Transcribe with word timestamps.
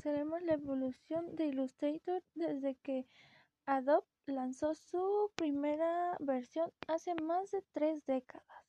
conoceremos 0.00 0.40
la 0.42 0.54
evolución 0.54 1.36
de 1.36 1.48
Illustrator 1.48 2.22
desde 2.34 2.74
que 2.76 3.06
Adobe 3.66 4.06
lanzó 4.24 4.74
su 4.74 5.30
primera 5.34 6.16
versión 6.20 6.72
hace 6.88 7.14
más 7.16 7.50
de 7.50 7.62
tres 7.72 8.06
décadas. 8.06 8.64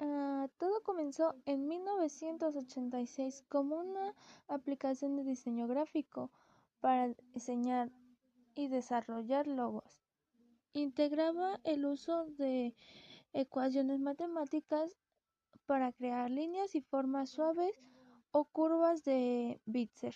Ah, 0.00 0.48
todo 0.58 0.82
comenzó 0.82 1.34
en 1.46 1.66
1986 1.66 3.42
como 3.48 3.76
una 3.76 4.14
aplicación 4.48 5.16
de 5.16 5.24
diseño 5.24 5.66
gráfico 5.66 6.30
para 6.80 7.14
diseñar 7.32 7.90
y 8.54 8.68
desarrollar 8.68 9.46
logos. 9.46 10.02
Integraba 10.74 11.58
el 11.64 11.86
uso 11.86 12.26
de 12.36 12.74
ecuaciones 13.32 13.98
matemáticas 13.98 14.94
para 15.64 15.90
crear 15.92 16.30
líneas 16.30 16.74
y 16.74 16.82
formas 16.82 17.30
suaves 17.30 17.80
o 18.38 18.44
curvas 18.44 19.02
de 19.02 19.62
Bitzer. 19.64 20.14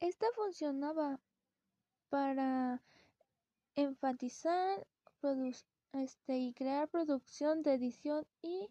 Esta 0.00 0.26
funcionaba 0.34 1.20
para 2.08 2.80
enfatizar 3.76 4.86
este, 5.92 6.38
y 6.38 6.54
crear 6.54 6.88
producción 6.88 7.62
de 7.62 7.74
edición 7.74 8.26
y 8.40 8.70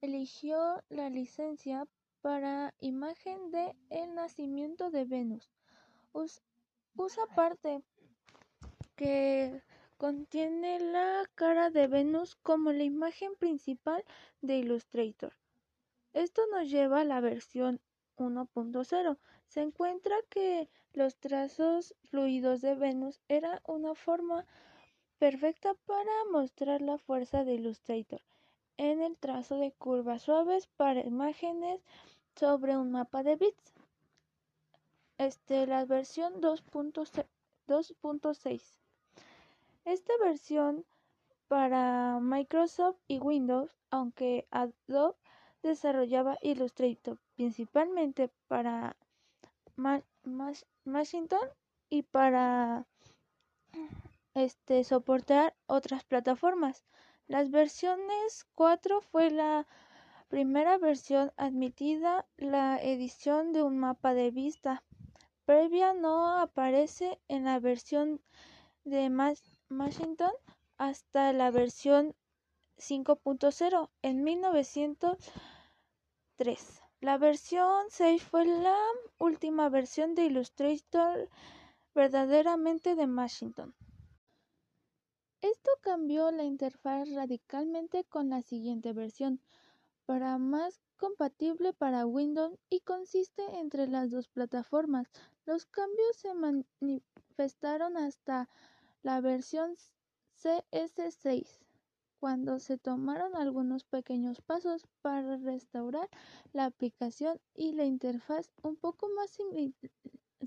eligió 0.00 0.82
la 0.88 1.10
licencia 1.10 1.86
para 2.22 2.72
imagen 2.80 3.50
de 3.50 3.76
El 3.90 4.14
nacimiento 4.14 4.90
de 4.90 5.04
Venus. 5.04 5.50
usa 6.14 7.26
parte 7.36 7.82
que 8.96 9.62
contiene 9.98 10.80
la 10.80 11.28
cara 11.34 11.68
de 11.68 11.86
Venus 11.86 12.34
como 12.36 12.72
la 12.72 12.84
imagen 12.84 13.34
principal 13.36 14.02
de 14.40 14.56
Illustrator. 14.56 15.34
Esto 16.14 16.42
nos 16.52 16.70
lleva 16.70 17.00
a 17.00 17.04
la 17.04 17.20
versión 17.20 17.80
1.0. 18.18 19.18
Se 19.46 19.62
encuentra 19.62 20.14
que 20.28 20.68
los 20.92 21.16
trazos 21.16 21.94
fluidos 22.10 22.60
de 22.60 22.74
Venus 22.74 23.18
eran 23.28 23.60
una 23.66 23.94
forma 23.94 24.44
perfecta 25.18 25.72
para 25.86 26.12
mostrar 26.30 26.82
la 26.82 26.98
fuerza 26.98 27.44
de 27.44 27.54
Illustrator 27.54 28.20
en 28.76 29.00
el 29.00 29.16
trazo 29.16 29.56
de 29.58 29.72
curvas 29.72 30.20
suaves 30.22 30.66
para 30.76 31.00
imágenes 31.00 31.80
sobre 32.34 32.76
un 32.76 32.90
mapa 32.90 33.22
de 33.22 33.36
bits. 33.36 33.72
Este, 35.18 35.66
la 35.66 35.84
versión 35.84 36.40
2.6. 36.40 38.62
Esta 39.84 40.12
versión 40.22 40.86
para 41.48 42.18
Microsoft 42.20 42.96
y 43.08 43.18
Windows, 43.18 43.76
aunque 43.90 44.46
Adobe 44.50 45.16
desarrollaba 45.62 46.38
Illustrator 46.42 47.18
principalmente 47.36 48.30
para 48.48 48.96
Macintosh 50.84 51.50
y 51.88 52.02
para 52.02 52.86
este 54.34 54.84
soportar 54.84 55.54
otras 55.66 56.04
plataformas. 56.04 56.84
Las 57.26 57.50
versiones 57.50 58.46
4 58.54 59.00
fue 59.00 59.30
la 59.30 59.66
primera 60.28 60.78
versión 60.78 61.32
admitida 61.36 62.26
la 62.36 62.82
edición 62.82 63.52
de 63.52 63.62
un 63.62 63.78
mapa 63.78 64.14
de 64.14 64.30
vista 64.30 64.82
previa 65.44 65.92
no 65.92 66.38
aparece 66.38 67.20
en 67.28 67.44
la 67.44 67.58
versión 67.58 68.20
de 68.84 69.10
Macintosh 69.68 70.32
hasta 70.78 71.32
la 71.32 71.50
versión 71.50 72.14
5.0 72.78 73.90
en 74.02 74.24
1903. 74.24 76.82
La 77.00 77.18
versión 77.18 77.84
6 77.88 78.22
fue 78.22 78.46
la 78.46 78.78
última 79.18 79.68
versión 79.68 80.14
de 80.14 80.26
Illustrator 80.26 81.28
verdaderamente 81.94 82.94
de 82.94 83.06
Macintosh. 83.06 83.72
Esto 85.42 85.72
cambió 85.80 86.30
la 86.30 86.44
interfaz 86.44 87.10
radicalmente 87.10 88.04
con 88.04 88.30
la 88.30 88.42
siguiente 88.42 88.92
versión, 88.92 89.40
para 90.06 90.38
más 90.38 90.80
compatible 90.96 91.72
para 91.72 92.06
Windows 92.06 92.56
y 92.70 92.80
consiste 92.80 93.42
entre 93.58 93.88
las 93.88 94.10
dos 94.10 94.28
plataformas. 94.28 95.08
Los 95.44 95.66
cambios 95.66 96.16
se 96.16 96.34
manifestaron 96.34 97.96
hasta 97.96 98.48
la 99.02 99.20
versión 99.20 99.76
CS6, 100.40 101.61
cuando 102.22 102.60
se 102.60 102.78
tomaron 102.78 103.34
algunos 103.34 103.82
pequeños 103.82 104.40
pasos 104.42 104.86
para 105.00 105.38
restaurar 105.38 106.08
la 106.52 106.66
aplicación 106.66 107.40
y 107.52 107.72
la 107.72 107.84
interfaz 107.84 108.52
un 108.62 108.76
poco 108.76 109.08
más 109.08 109.36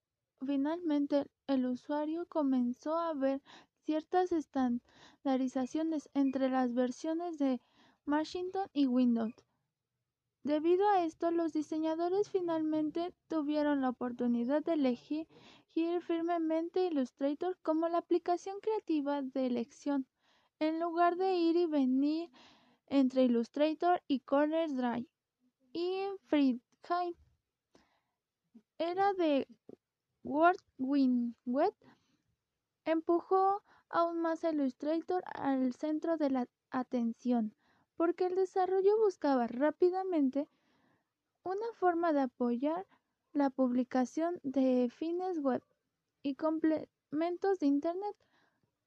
finalmente 0.44 1.26
el 1.46 1.66
usuario 1.66 2.26
comenzó 2.26 2.96
a 2.96 3.12
ver 3.12 3.42
ciertas 3.90 4.30
estandarizaciones 4.30 6.08
entre 6.14 6.48
las 6.48 6.72
versiones 6.74 7.38
de 7.38 7.60
Macintosh 8.04 8.68
y 8.72 8.86
Windows. 8.86 9.34
Debido 10.44 10.88
a 10.90 11.02
esto, 11.02 11.32
los 11.32 11.52
diseñadores 11.52 12.30
finalmente 12.30 13.12
tuvieron 13.26 13.80
la 13.80 13.88
oportunidad 13.88 14.62
de 14.62 14.74
elegir 14.74 15.26
firmemente 16.02 16.86
Illustrator 16.86 17.58
como 17.62 17.88
la 17.88 17.98
aplicación 17.98 18.60
creativa 18.60 19.22
de 19.22 19.46
elección, 19.46 20.06
en 20.60 20.78
lugar 20.78 21.16
de 21.16 21.34
ir 21.34 21.56
y 21.56 21.66
venir 21.66 22.30
entre 22.86 23.24
Illustrator 23.24 24.00
y 24.06 24.20
CorelDRAW 24.20 25.04
y 25.72 26.04
FreeHand. 26.28 27.16
Era 28.78 29.12
de 29.14 29.48
WordWinWet 30.22 31.74
empujó 32.84 33.62
aún 33.90 34.22
más 34.22 34.44
Illustrator 34.44 35.22
al 35.34 35.74
centro 35.74 36.16
de 36.16 36.30
la 36.30 36.46
atención, 36.70 37.54
porque 37.96 38.26
el 38.26 38.36
desarrollo 38.36 38.96
buscaba 38.98 39.46
rápidamente 39.46 40.48
una 41.42 41.66
forma 41.74 42.12
de 42.12 42.20
apoyar 42.20 42.86
la 43.32 43.50
publicación 43.50 44.40
de 44.42 44.90
fines 44.90 45.38
web 45.40 45.62
y 46.22 46.34
complementos 46.34 47.58
de 47.58 47.66
Internet, 47.66 48.16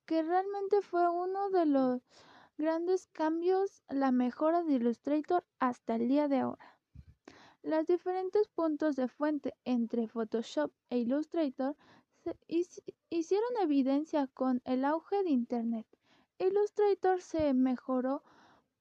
que 0.06 0.24
realmente 0.24 0.82
fue 0.82 1.10
uno 1.10 1.50
de 1.50 1.66
los 1.66 2.02
grandes 2.58 3.08
cambios, 3.08 3.84
la 3.90 4.12
mejora 4.12 4.64
de 4.64 4.74
Illustrator 4.74 5.44
hasta 5.60 5.96
el 5.96 6.08
día 6.08 6.28
de 6.28 6.40
ahora. 6.40 6.78
Los 7.62 7.86
diferentes 7.86 8.48
puntos 8.50 8.96
de 8.96 9.08
fuente 9.08 9.54
entre 9.64 10.08
Photoshop 10.08 10.72
e 10.90 10.98
Illustrator 10.98 11.76
hicieron 12.48 13.50
evidencia 13.62 14.28
con 14.28 14.62
el 14.66 14.86
auge 14.86 15.24
de 15.24 15.30
Internet. 15.30 15.86
Illustrator 16.40 17.22
se 17.22 17.54
mejoró 17.54 18.24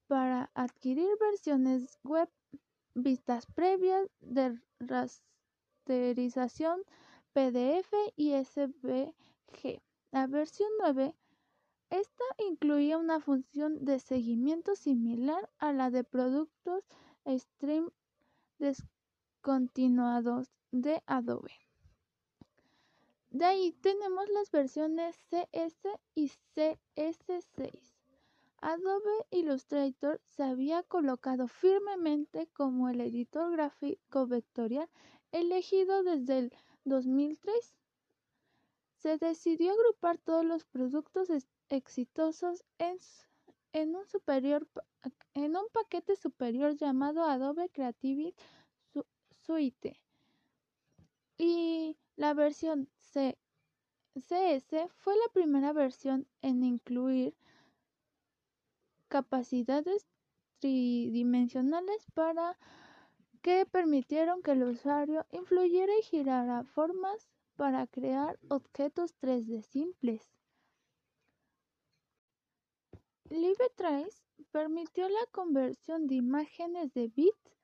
para 0.06 0.50
adquirir 0.55 1.09
versiones 1.19 1.99
web, 2.03 2.29
vistas 2.94 3.47
previas 3.47 4.09
de 4.21 4.61
caracterización 5.85 6.83
PDF 7.33 7.93
y 8.17 8.33
SVG. 8.33 9.81
La 10.11 10.27
versión 10.27 10.69
9 10.81 11.15
esta 11.93 12.25
incluía 12.39 12.97
una 12.97 13.21
función 13.21 13.85
de 13.85 13.99
seguimiento 13.99 14.75
similar 14.77 15.50
a 15.59 15.75
la 15.75 15.91
de 15.91 16.05
productos 16.05 16.85
stream 17.27 17.91
descontinuados 18.59 20.50
de 20.71 21.03
Adobe. 21.05 21.53
De 23.32 23.46
ahí 23.46 23.73
tenemos 23.81 24.29
las 24.29 24.50
versiones 24.50 25.17
CS 25.31 25.88
y 26.14 26.31
CS6. 26.55 27.73
Adobe 28.61 29.26
Illustrator 29.31 30.20
se 30.26 30.43
había 30.43 30.82
colocado 30.82 31.49
firmemente 31.49 32.46
como 32.49 32.90
el 32.90 33.00
editor 33.00 33.50
gráfico 33.50 34.26
vectorial 34.26 34.87
elegido 35.32 36.02
desde 36.02 36.40
el 36.40 36.52
2003. 36.84 37.75
Se 38.99 39.17
decidió 39.17 39.73
agrupar 39.73 40.19
todos 40.19 40.44
los 40.44 40.67
productos 40.67 41.29
exitosos 41.70 42.62
en, 42.79 43.96
un, 43.96 44.05
en 45.32 45.56
un 45.56 45.69
paquete 45.73 46.17
superior 46.17 46.76
llamado 46.76 47.25
Adobe 47.25 47.70
Creative 47.70 48.34
Suite. 49.46 49.99
Y 51.38 51.96
la 52.22 52.34
versión 52.34 52.88
CS 53.10 54.88
fue 54.94 55.16
la 55.16 55.32
primera 55.32 55.72
versión 55.72 56.28
en 56.40 56.62
incluir 56.62 57.34
capacidades 59.08 60.06
tridimensionales 60.60 62.06
para 62.14 62.56
que 63.42 63.66
permitieron 63.66 64.40
que 64.40 64.52
el 64.52 64.62
usuario 64.62 65.26
influyera 65.32 65.92
y 65.98 66.02
girara 66.02 66.62
formas 66.62 67.28
para 67.56 67.88
crear 67.88 68.38
objetos 68.48 69.16
3D 69.20 69.62
simples. 69.62 70.22
LibreTrace 73.30 74.22
permitió 74.52 75.08
la 75.08 75.26
conversión 75.32 76.06
de 76.06 76.14
imágenes 76.14 76.94
de 76.94 77.08
bits 77.08 77.58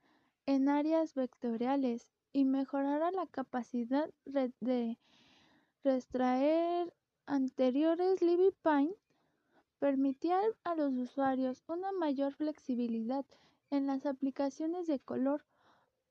en 0.47 0.69
áreas 0.69 1.15
vectoriales 1.15 2.18
y 2.33 2.45
mejorará 2.45 3.11
la 3.11 3.27
capacidad 3.27 4.11
de 4.25 4.99
extraer 5.85 6.93
anteriores 7.27 8.23
LibrePaint 8.23 8.95
permitía 9.79 10.41
a 10.65 10.75
los 10.75 10.93
usuarios 10.95 11.63
una 11.69 11.93
mayor 11.93 12.35
flexibilidad 12.35 13.25
en 13.71 13.87
las 13.87 14.07
aplicaciones 14.07 14.87
de 14.87 14.99
color 14.99 15.45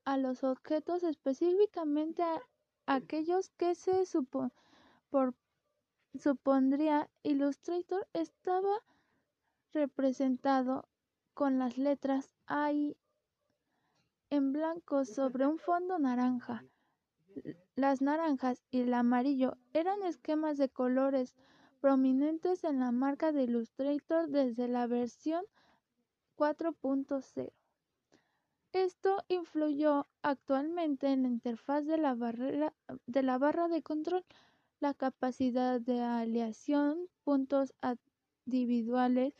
a 0.04 0.16
los 0.16 0.42
objetos, 0.42 1.02
específicamente 1.02 2.22
a 2.22 2.42
aquellos 2.86 3.50
que 3.50 3.74
se 3.74 4.04
supondría 6.14 7.10
Illustrator 7.22 8.06
estaba 8.14 8.82
representado 9.74 10.88
con 11.34 11.58
las 11.58 11.76
letras 11.76 12.32
A 12.46 12.70
en 14.30 14.52
blanco 14.52 15.04
sobre 15.04 15.46
un 15.46 15.58
fondo 15.58 15.98
naranja. 15.98 16.64
Las 17.76 18.02
naranjas 18.02 18.62
y 18.70 18.80
el 18.80 18.94
amarillo 18.94 19.56
eran 19.72 20.02
esquemas 20.02 20.58
de 20.58 20.68
colores 20.68 21.34
prominentes 21.80 22.64
en 22.64 22.80
la 22.80 22.90
marca 22.90 23.32
de 23.32 23.44
Illustrator 23.44 24.28
desde 24.28 24.68
la 24.68 24.86
versión 24.86 25.44
4.0. 26.36 27.52
Esto 28.72 29.24
influyó 29.28 30.06
actualmente 30.22 31.08
en 31.08 31.22
la 31.22 31.28
interfaz 31.28 31.86
de 31.86 31.96
la, 31.96 32.14
barra 33.38 33.68
de 33.68 33.82
control, 33.82 34.24
la 34.80 34.92
capacidad 34.94 35.80
de 35.80 36.00
aleación, 36.00 37.08
puntos 37.24 37.72
individuales, 38.44 39.34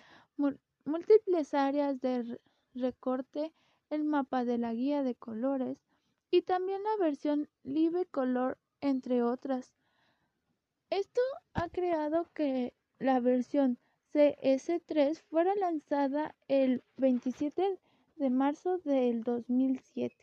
múltiples 0.84 1.52
áreas 1.52 2.00
de 2.00 2.41
recorte, 2.75 3.52
el 3.90 4.05
mapa 4.05 4.44
de 4.44 4.58
la 4.58 4.75
guía 4.75 5.02
de 5.02 5.14
colores 5.14 5.79
y 6.31 6.43
también 6.43 6.82
la 6.82 6.96
versión 7.05 7.49
Live 7.64 8.06
Color, 8.06 8.58
entre 8.81 9.23
otras. 9.23 9.73
Esto 10.90 11.20
ha 11.55 11.69
creado 11.69 12.29
que 12.35 12.75
la 12.99 13.20
versión 13.20 13.79
CS3 14.12 15.20
fuera 15.23 15.55
lanzada 15.55 16.35
el 16.49 16.82
27 16.96 17.79
de 18.17 18.31
marzo 18.31 18.79
del 18.79 19.23
2007. 19.23 20.17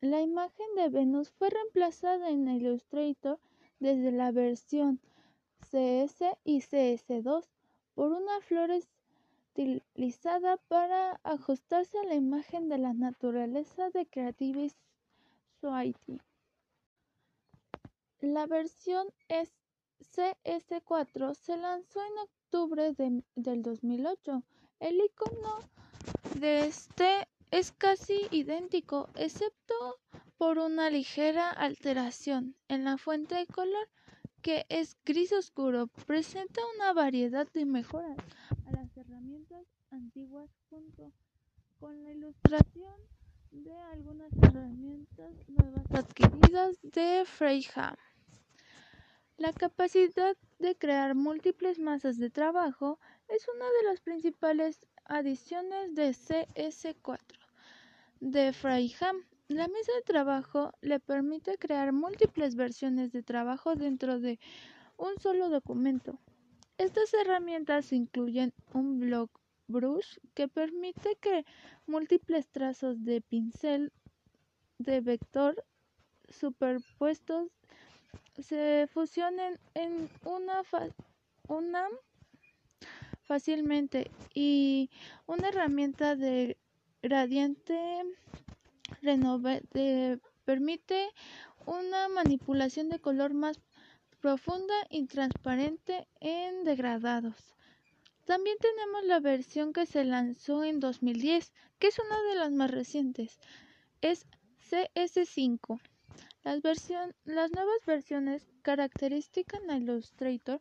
La 0.00 0.20
imagen 0.20 0.66
de 0.74 0.88
Venus 0.88 1.30
fue 1.30 1.50
reemplazada 1.50 2.30
en 2.30 2.48
Illustrator 2.48 3.38
desde 3.78 4.10
la 4.10 4.32
versión 4.32 5.00
CS 5.60 6.24
y 6.44 6.60
CS2 6.60 7.48
por 7.94 8.12
una 8.12 8.40
flor 8.40 8.70
estilizada 9.54 10.56
para 10.68 11.20
ajustarse 11.24 11.98
a 11.98 12.04
la 12.04 12.14
imagen 12.14 12.68
de 12.68 12.78
la 12.78 12.94
naturaleza 12.94 13.90
de 13.90 14.06
Creative 14.06 14.70
Suite. 15.60 16.20
La 18.20 18.46
versión 18.46 19.08
CS4 20.00 21.34
se 21.34 21.56
lanzó 21.56 22.00
en 22.00 22.18
octubre 22.18 22.94
del 22.96 23.62
2008. 23.62 24.42
El 24.80 25.00
icono 25.00 25.58
de 26.38 26.66
este 26.66 27.28
es 27.50 27.72
casi 27.72 28.28
idéntico, 28.30 29.10
excepto 29.16 29.74
por 30.38 30.58
una 30.58 30.88
ligera 30.88 31.50
alteración 31.50 32.56
en 32.68 32.84
la 32.84 32.96
fuente 32.96 33.34
de 33.34 33.46
color 33.46 33.88
que 34.40 34.66
es 34.68 34.96
gris 35.04 35.32
oscuro, 35.32 35.86
presenta 36.06 36.60
una 36.74 36.92
variedad 36.92 37.46
de 37.52 37.64
mejoras 37.64 38.16
herramientas 39.12 39.66
antiguas 39.90 40.50
junto 40.70 41.12
con 41.78 42.02
la 42.02 42.12
ilustración 42.12 42.94
de 43.50 43.76
algunas 43.92 44.32
herramientas 44.42 45.34
nuevas 45.48 45.84
adquiridas 45.92 46.78
de 46.82 47.24
Freeham. 47.26 47.94
La 49.36 49.52
capacidad 49.52 50.34
de 50.58 50.76
crear 50.76 51.14
múltiples 51.14 51.78
masas 51.78 52.16
de 52.16 52.30
trabajo 52.30 52.98
es 53.28 53.46
una 53.54 53.66
de 53.66 53.84
las 53.90 54.00
principales 54.00 54.80
adiciones 55.04 55.94
de 55.94 56.10
CS4 56.10 57.18
de 58.20 58.52
Freeham 58.54 59.26
la 59.48 59.68
mesa 59.68 59.92
de 59.94 60.02
trabajo 60.02 60.72
le 60.80 60.98
permite 61.00 61.58
crear 61.58 61.92
múltiples 61.92 62.54
versiones 62.54 63.12
de 63.12 63.22
trabajo 63.22 63.74
dentro 63.74 64.18
de 64.18 64.38
un 64.96 65.18
solo 65.20 65.50
documento. 65.50 66.18
Estas 66.82 67.14
herramientas 67.14 67.92
incluyen 67.92 68.52
un 68.74 68.98
block 68.98 69.30
brush 69.68 70.18
que 70.34 70.48
permite 70.48 71.14
que 71.20 71.44
múltiples 71.86 72.48
trazos 72.48 73.04
de 73.04 73.20
pincel 73.20 73.92
de 74.78 75.00
vector 75.00 75.64
superpuestos 76.28 77.52
se 78.36 78.88
fusionen 78.92 79.60
en 79.74 80.10
una, 80.24 81.88
fácilmente 83.22 84.10
y 84.34 84.90
una 85.26 85.50
herramienta 85.50 86.16
de 86.16 86.56
gradiente 87.00 88.02
permite 90.44 91.10
una 91.64 92.08
manipulación 92.08 92.88
de 92.88 92.98
color 92.98 93.34
más 93.34 93.60
profunda 94.22 94.74
y 94.88 95.04
transparente 95.06 96.06
en 96.20 96.62
degradados. 96.62 97.34
También 98.24 98.56
tenemos 98.60 99.04
la 99.04 99.18
versión 99.18 99.72
que 99.72 99.84
se 99.84 100.04
lanzó 100.04 100.62
en 100.62 100.78
2010, 100.78 101.52
que 101.80 101.88
es 101.88 101.98
una 101.98 102.22
de 102.30 102.36
las 102.36 102.52
más 102.52 102.70
recientes. 102.70 103.40
Es 104.00 104.26
CS5. 104.70 105.80
Las, 106.44 106.60
las 107.24 107.50
nuevas 107.50 107.84
versiones 107.84 108.46
características 108.62 109.60
en 109.64 109.82
Illustrator, 109.82 110.60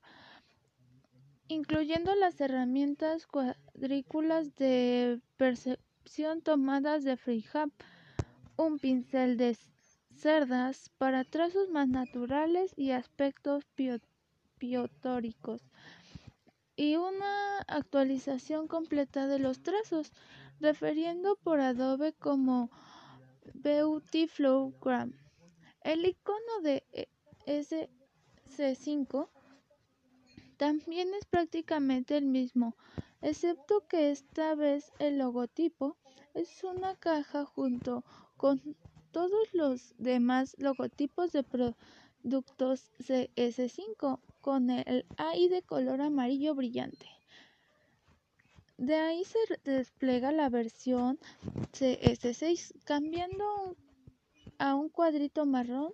incluyendo 1.48 2.16
las 2.16 2.42
herramientas 2.42 3.28
cuadrículas 3.28 4.56
de 4.56 5.22
percepción 5.38 6.42
tomadas 6.42 7.04
de 7.04 7.16
FreeHub, 7.16 7.72
un 8.58 8.80
pincel 8.80 9.38
de 9.38 9.56
cerdas 10.22 10.92
para 11.00 11.24
trazos 11.24 11.70
más 11.72 11.88
naturales 11.88 12.74
y 12.78 12.92
aspectos 12.92 13.66
piotóricos 14.60 15.64
y 16.76 16.96
una 16.96 17.58
actualización 17.68 18.68
completa 18.68 19.26
de 19.26 19.40
los 19.40 19.64
trazos, 19.64 20.12
refiriendo 20.60 21.38
por 21.38 21.60
Adobe 21.60 22.14
como 22.14 22.70
Beauty 23.56 24.28
Flowgram. 24.28 25.14
El 25.82 26.06
icono 26.06 26.62
de 26.62 26.84
SC5 27.48 29.28
también 30.58 31.16
es 31.16 31.26
prácticamente 31.26 32.16
el 32.16 32.26
mismo, 32.26 32.76
excepto 33.24 33.88
que 33.88 34.12
esta 34.12 34.54
vez 34.54 34.92
el 35.00 35.18
logotipo 35.18 35.98
es 36.36 36.64
una 36.64 36.96
caja 36.96 37.44
junto 37.44 38.04
con 38.38 38.78
todos 39.12 39.54
los 39.54 39.94
demás 39.98 40.56
logotipos 40.58 41.32
de 41.32 41.44
productos 41.44 42.92
CS5 43.00 44.20
con 44.42 44.70
el 44.70 45.06
AI 45.18 45.48
de 45.50 45.62
color 45.62 46.02
amarillo 46.02 46.56
brillante. 46.56 47.08
De 48.78 48.96
ahí 48.96 49.24
se 49.26 49.38
despliega 49.64 50.32
la 50.32 50.50
versión 50.50 51.20
CS6 51.74 52.74
cambiando 52.84 53.76
a 54.58 54.76
un 54.76 54.90
cuadrito 54.90 55.46
marrón 55.46 55.94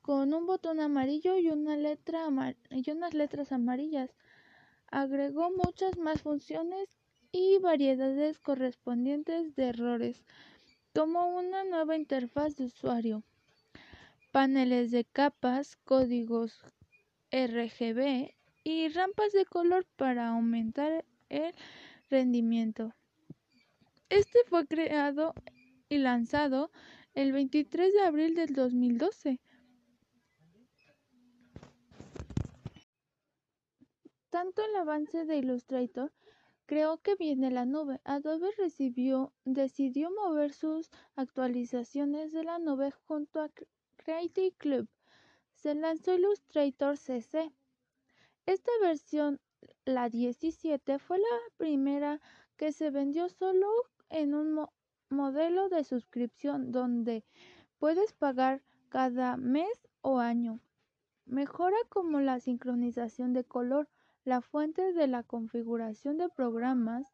con 0.00 0.34
un 0.34 0.46
botón 0.46 0.80
amarillo 0.80 1.36
y, 1.36 1.46
y 1.46 1.50
unas 1.50 3.14
letras 3.14 3.52
amarillas. 3.52 4.10
Agregó 4.90 5.50
muchas 5.50 5.96
más 5.98 6.22
funciones 6.22 6.88
y 7.32 7.58
variedades 7.58 8.38
correspondientes 8.38 9.54
de 9.54 9.68
errores, 9.68 10.24
como 10.94 11.26
una 11.26 11.64
nueva 11.64 11.96
interfaz 11.96 12.56
de 12.56 12.64
usuario, 12.66 13.22
paneles 14.30 14.90
de 14.90 15.04
capas, 15.04 15.76
códigos 15.84 16.62
RGB 17.30 18.34
y 18.64 18.88
rampas 18.88 19.32
de 19.32 19.46
color 19.46 19.86
para 19.96 20.28
aumentar 20.28 21.04
el 21.28 21.54
rendimiento. 22.10 22.94
Este 24.10 24.38
fue 24.46 24.66
creado 24.66 25.34
y 25.88 25.98
lanzado 25.98 26.70
el 27.14 27.32
23 27.32 27.92
de 27.92 28.00
abril 28.02 28.34
del 28.34 28.54
2012. 28.54 29.40
Tanto 34.28 34.62
el 34.64 34.76
avance 34.76 35.24
de 35.24 35.38
Illustrator 35.38 36.12
creó 36.66 36.98
que 36.98 37.16
viene 37.16 37.50
la 37.50 37.64
nube. 37.64 38.00
Adobe 38.04 38.50
decidió 38.56 40.10
mover 40.10 40.52
sus 40.52 40.90
actualizaciones 41.16 42.32
de 42.32 42.44
la 42.44 42.58
nube 42.58 42.92
junto 43.06 43.40
a 43.40 43.50
Creative 43.96 44.52
Club. 44.58 44.88
Se 45.54 45.74
lanzó 45.74 46.14
Illustrator 46.14 46.96
CC. 46.96 47.52
Esta 48.46 48.72
versión, 48.80 49.40
la 49.84 50.08
17, 50.08 50.98
fue 50.98 51.18
la 51.18 51.38
primera 51.56 52.20
que 52.56 52.72
se 52.72 52.90
vendió 52.90 53.28
solo 53.28 53.68
en 54.08 54.34
un 54.34 54.66
modelo 55.10 55.68
de 55.68 55.84
suscripción 55.84 56.72
donde 56.72 57.24
puedes 57.78 58.12
pagar 58.12 58.62
cada 58.88 59.36
mes 59.36 59.88
o 60.00 60.18
año. 60.18 60.60
Mejora 61.24 61.76
como 61.88 62.20
la 62.20 62.40
sincronización 62.40 63.32
de 63.32 63.44
color, 63.44 63.88
la 64.24 64.40
fuente 64.40 64.92
de 64.92 65.06
la 65.06 65.22
configuración 65.22 66.18
de 66.18 66.28
programas, 66.28 67.06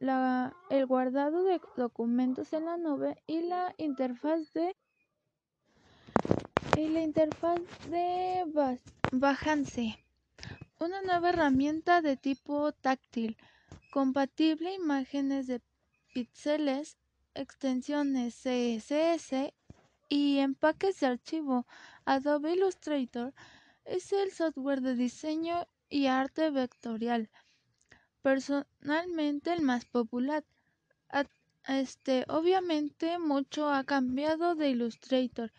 el 0.00 0.86
guardado 0.86 1.44
de 1.44 1.60
documentos 1.76 2.52
en 2.52 2.64
la 2.64 2.76
nube 2.76 3.22
y 3.26 3.42
la 3.42 3.74
interfaz 3.76 4.52
de 4.52 4.74
y 6.76 6.88
la 6.88 7.02
interfaz 7.02 7.60
de 7.90 8.44
Behance, 9.12 9.98
una 10.80 11.02
nueva 11.02 11.28
herramienta 11.28 12.00
de 12.00 12.16
tipo 12.16 12.72
táctil, 12.72 13.36
compatible 13.92 14.72
imágenes 14.74 15.46
de 15.46 15.60
píxeles, 16.14 16.96
extensiones 17.34 18.34
CSS 18.36 19.52
y 20.08 20.38
empaques 20.38 21.00
de 21.00 21.06
archivo. 21.06 21.66
Adobe 22.06 22.54
Illustrator 22.54 23.34
es 23.84 24.12
el 24.12 24.30
software 24.30 24.80
de 24.80 24.94
diseño 24.94 25.66
y 25.92 26.06
arte 26.06 26.50
vectorial, 26.50 27.28
personalmente 28.22 29.52
el 29.52 29.60
más 29.60 29.84
popular. 29.84 30.42
Este, 31.68 32.24
obviamente 32.28 33.20
mucho 33.20 33.70
ha 33.70 33.84
cambiado 33.84 34.56
de 34.56 34.70
Illustrator 34.70 35.52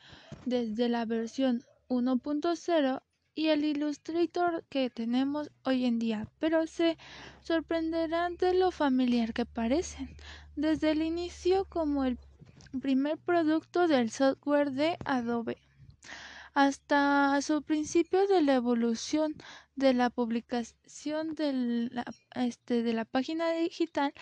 desde 0.45 0.89
la 0.89 1.05
versión 1.05 1.63
1.0 1.87 3.01
y 3.35 3.47
el 3.47 3.63
Illustrator 3.63 4.65
que 4.69 4.89
tenemos 4.89 5.49
hoy 5.63 5.85
en 5.85 5.99
día, 5.99 6.27
pero 6.39 6.67
se 6.67 6.97
sorprenderán 7.43 8.35
de 8.35 8.53
lo 8.53 8.71
familiar 8.71 9.33
que 9.33 9.45
parecen. 9.45 10.09
Desde 10.57 10.91
el 10.91 11.03
inicio 11.03 11.65
como 11.65 12.03
el 12.03 12.17
primer 12.81 13.17
producto 13.17 13.87
del 13.87 14.09
software 14.09 14.71
de 14.71 14.97
Adobe 15.05 15.57
hasta 16.53 17.41
su 17.41 17.63
principio 17.63 18.27
de 18.27 18.41
la 18.41 18.55
evolución 18.55 19.35
de 19.75 19.93
la 19.93 20.09
publicación 20.09 21.35
de 21.35 21.89
la, 21.91 22.05
este, 22.35 22.83
de 22.83 22.93
la 22.93 23.05
página 23.05 23.51
digital 23.53 24.13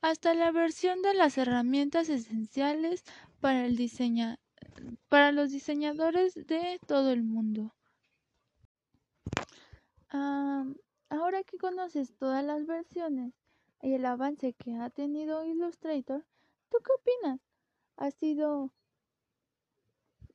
hasta 0.00 0.34
la 0.34 0.50
versión 0.50 1.02
de 1.02 1.14
las 1.14 1.38
herramientas 1.38 2.08
esenciales 2.08 3.04
para 3.40 3.66
el 3.66 3.76
diseño 3.76 4.36
para 5.08 5.32
los 5.32 5.50
diseñadores 5.50 6.34
de 6.34 6.80
todo 6.86 7.10
el 7.12 7.22
mundo. 7.22 7.74
ahora 11.10 11.42
que 11.44 11.58
conoces 11.58 12.14
todas 12.16 12.44
las 12.44 12.66
versiones 12.66 13.32
y 13.82 13.94
el 13.94 14.04
avance 14.04 14.52
que 14.52 14.74
ha 14.74 14.90
tenido 14.90 15.44
Illustrator, 15.44 16.24
¿tú 16.70 16.78
qué 16.84 16.92
opinas? 16.92 17.40
¿Ha 17.96 18.10
sido 18.10 18.72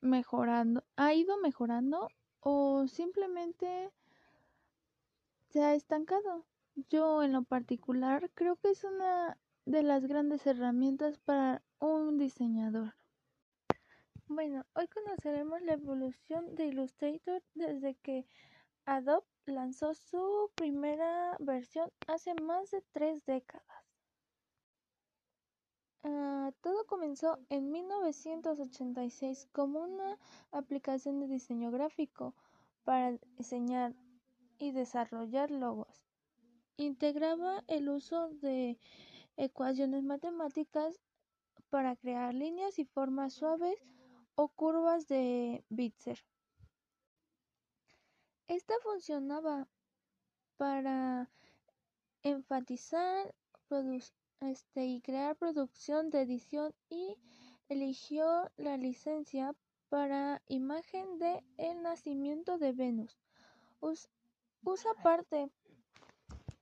mejorando, 0.01 0.83
ha 0.95 1.13
ido 1.13 1.37
mejorando 1.37 2.07
o 2.39 2.87
simplemente 2.87 3.91
se 5.49 5.63
ha 5.63 5.73
estancado? 5.73 6.45
Yo 6.89 7.23
en 7.23 7.33
lo 7.33 7.43
particular 7.43 8.29
creo 8.35 8.55
que 8.55 8.69
es 8.69 8.83
una 8.83 9.37
de 9.65 9.83
las 9.83 10.05
grandes 10.05 10.45
herramientas 10.47 11.17
para 11.17 11.61
un 11.79 12.17
diseñador. 12.17 12.95
Bueno, 14.27 14.65
hoy 14.75 14.87
conoceremos 14.87 15.61
la 15.63 15.73
evolución 15.73 16.55
de 16.55 16.67
Illustrator 16.67 17.41
desde 17.55 17.95
que 17.95 18.27
Adobe 18.85 19.25
lanzó 19.45 19.95
su 19.95 20.51
primera 20.55 21.35
versión 21.39 21.91
hace 22.07 22.35
más 22.35 22.69
de 22.69 22.83
tres 22.91 23.25
décadas. 23.25 23.65
Ah, 26.03 26.51
todo 26.61 26.85
comenzó 26.85 27.39
en 27.49 27.71
1986 27.71 29.47
como 29.51 29.79
una 29.79 30.17
aplicación 30.51 31.19
de 31.19 31.27
diseño 31.27 31.71
gráfico 31.71 32.35
para 32.83 33.17
diseñar 33.37 33.93
y 34.59 34.71
desarrollar 34.71 35.49
logos. 35.49 36.03
Integraba 36.77 37.63
el 37.67 37.89
uso 37.89 38.29
de 38.41 38.77
ecuaciones 39.37 40.03
matemáticas 40.03 40.99
para 41.69 41.95
crear 41.95 42.33
líneas 42.33 42.77
y 42.77 42.85
formas 42.85 43.33
suaves 43.33 43.83
o 44.35 44.49
curvas 44.49 45.07
de 45.07 45.63
Bitzer. 45.69 46.19
Esta 48.47 48.73
funcionaba 48.83 49.67
para 50.57 51.29
enfatizar 52.23 53.33
este, 54.41 54.85
y 54.85 55.01
crear 55.01 55.35
producción 55.35 56.09
de 56.09 56.21
edición 56.21 56.73
y 56.89 57.17
eligió 57.69 58.49
la 58.57 58.77
licencia 58.77 59.55
para 59.89 60.41
imagen 60.47 61.19
de 61.19 61.43
El 61.57 61.81
nacimiento 61.83 62.57
de 62.57 62.73
Venus. 62.73 63.17
Usa 64.63 64.93
parte 65.03 65.49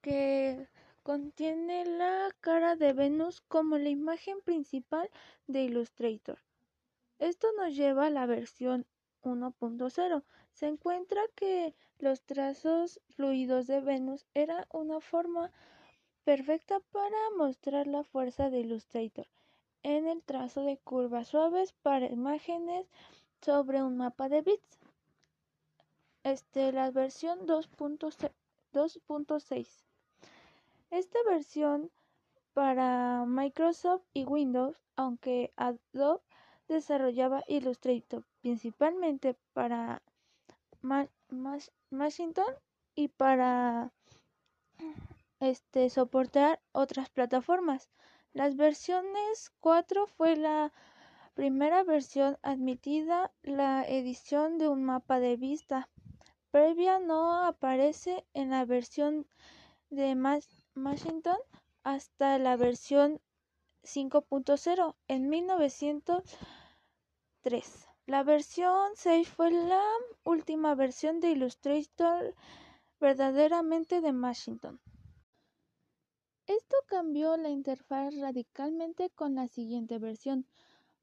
que 0.01 0.67
contiene 1.03 1.85
la 1.85 2.29
cara 2.41 2.75
de 2.75 2.93
Venus 2.93 3.41
como 3.41 3.77
la 3.77 3.89
imagen 3.89 4.41
principal 4.41 5.09
de 5.47 5.63
Illustrator. 5.63 6.39
Esto 7.19 7.47
nos 7.57 7.75
lleva 7.75 8.07
a 8.07 8.09
la 8.09 8.25
versión 8.25 8.85
1.0. 9.23 10.23
Se 10.53 10.67
encuentra 10.67 11.21
que 11.35 11.75
los 11.99 12.21
trazos 12.21 13.01
fluidos 13.15 13.67
de 13.67 13.81
Venus 13.81 14.25
era 14.33 14.67
una 14.71 14.99
forma 14.99 15.51
perfecta 16.23 16.79
para 16.91 17.17
mostrar 17.37 17.87
la 17.87 18.03
fuerza 18.03 18.49
de 18.49 18.59
Illustrator 18.59 19.27
en 19.83 20.07
el 20.07 20.21
trazo 20.23 20.63
de 20.63 20.77
curvas 20.77 21.29
suaves 21.29 21.71
para 21.81 22.07
imágenes 22.07 22.87
sobre 23.41 23.81
un 23.81 23.97
mapa 23.97 24.27
de 24.27 24.41
bits. 24.41 24.79
Este, 26.27 26.71
la 26.73 26.91
versión 26.91 27.47
2.6. 27.47 29.67
Esta 30.91 31.19
versión 31.25 31.89
para 32.53 33.23
Microsoft 33.25 34.03
y 34.13 34.25
Windows, 34.25 34.75
aunque 34.97 35.53
Adobe 35.55 36.21
desarrollaba 36.67 37.45
Illustrator 37.47 38.25
principalmente 38.41 39.37
para 39.53 40.01
Macintosh 41.91 42.55
y 42.93 43.07
para 43.07 43.93
este 45.39 45.89
soportar 45.89 46.59
otras 46.73 47.09
plataformas. 47.09 47.89
Las 48.33 48.57
versiones 48.57 49.53
4 49.61 50.07
fue 50.07 50.35
la 50.35 50.73
primera 51.35 51.83
versión 51.83 52.37
admitida 52.41 53.31
la 53.43 53.85
edición 53.87 54.57
de 54.57 54.67
un 54.67 54.83
mapa 54.83 55.21
de 55.21 55.37
vista 55.37 55.87
previa 56.51 56.99
no 56.99 57.45
aparece 57.45 58.25
en 58.33 58.49
la 58.49 58.65
versión 58.65 59.27
de 59.89 60.15
Macintosh 60.75 61.37
hasta 61.83 62.37
la 62.39 62.55
versión 62.57 63.21
5.0 63.83 64.95
en 65.07 65.29
1900 65.29 66.23
3. 67.41 67.87
La 68.07 68.23
versión 68.23 68.91
6 68.95 69.29
fue 69.29 69.51
la 69.51 69.81
última 70.25 70.75
versión 70.75 71.21
de 71.21 71.31
Illustrator 71.31 72.35
verdaderamente 72.99 74.01
de 74.01 74.11
Washington. 74.11 74.81
Esto 76.45 76.75
cambió 76.87 77.37
la 77.37 77.49
interfaz 77.49 78.13
radicalmente 78.17 79.09
con 79.11 79.35
la 79.35 79.47
siguiente 79.47 79.97
versión, 79.97 80.45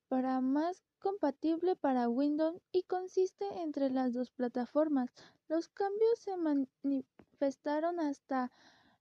para 0.09 0.41
más 0.43 0.83
compatible 1.05 1.77
para 1.77 2.09
Windows 2.09 2.63
y 2.73 2.85
consiste 2.85 3.45
entre 3.61 3.91
las 3.91 4.15
dos 4.15 4.31
plataformas. 4.31 5.11
Los 5.49 5.69
cambios 5.69 6.19
se 6.19 6.35
manifestaron 6.39 8.01
hasta 8.01 8.51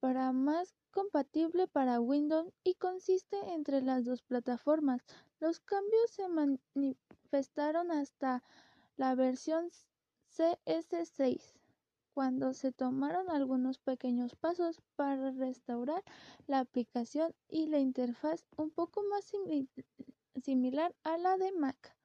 para 0.00 0.32
más 0.32 0.74
compatible 0.90 1.68
para 1.68 2.00
Windows 2.00 2.52
y 2.64 2.74
consiste 2.74 3.36
entre 3.52 3.80
las 3.80 4.04
dos 4.04 4.20
plataformas. 4.22 5.00
Los 5.38 5.60
cambios 5.60 6.10
se 6.10 6.26
manifestaron 6.26 7.92
hasta 7.92 8.42
la 8.96 9.14
versión 9.14 9.70
CS6 10.36 11.54
cuando 12.14 12.52
se 12.52 12.72
tomaron 12.72 13.30
algunos 13.30 13.78
pequeños 13.78 14.34
pasos 14.34 14.82
para 14.96 15.30
restaurar 15.30 16.02
la 16.48 16.58
aplicación 16.58 17.32
y 17.48 17.68
la 17.68 17.78
interfaz 17.78 18.44
un 18.56 18.70
poco 18.70 19.04
más 19.04 19.30
similar 20.42 20.96
a 21.04 21.16
la 21.16 21.36
de 21.36 21.52
Mac. 21.52 21.97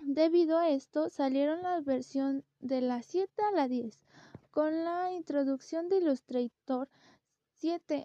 Debido 0.00 0.58
a 0.58 0.68
esto, 0.70 1.10
salieron 1.10 1.62
las 1.62 1.84
versiones 1.84 2.44
de 2.60 2.80
la 2.80 3.02
7 3.02 3.42
a 3.42 3.50
la 3.50 3.66
10. 3.68 4.04
Con 4.50 4.84
la 4.84 5.12
introducción 5.12 5.88
de 5.88 5.96
Illustrator 5.98 6.88
7 7.56 8.04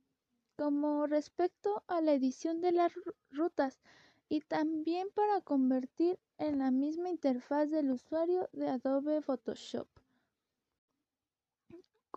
como 0.55 1.05
respecto 1.05 1.83
a 1.87 1.99
la 1.99 2.13
edición 2.13 2.61
de 2.61 2.71
las 2.71 2.93
rutas 3.29 3.81
y 4.29 4.39
también 4.39 5.09
para 5.13 5.41
convertir 5.41 6.17
en 6.37 6.59
la 6.59 6.71
misma 6.71 7.09
interfaz 7.09 7.69
del 7.69 7.91
usuario 7.91 8.47
de 8.53 8.69
Adobe 8.69 9.21
Photoshop. 9.21 9.89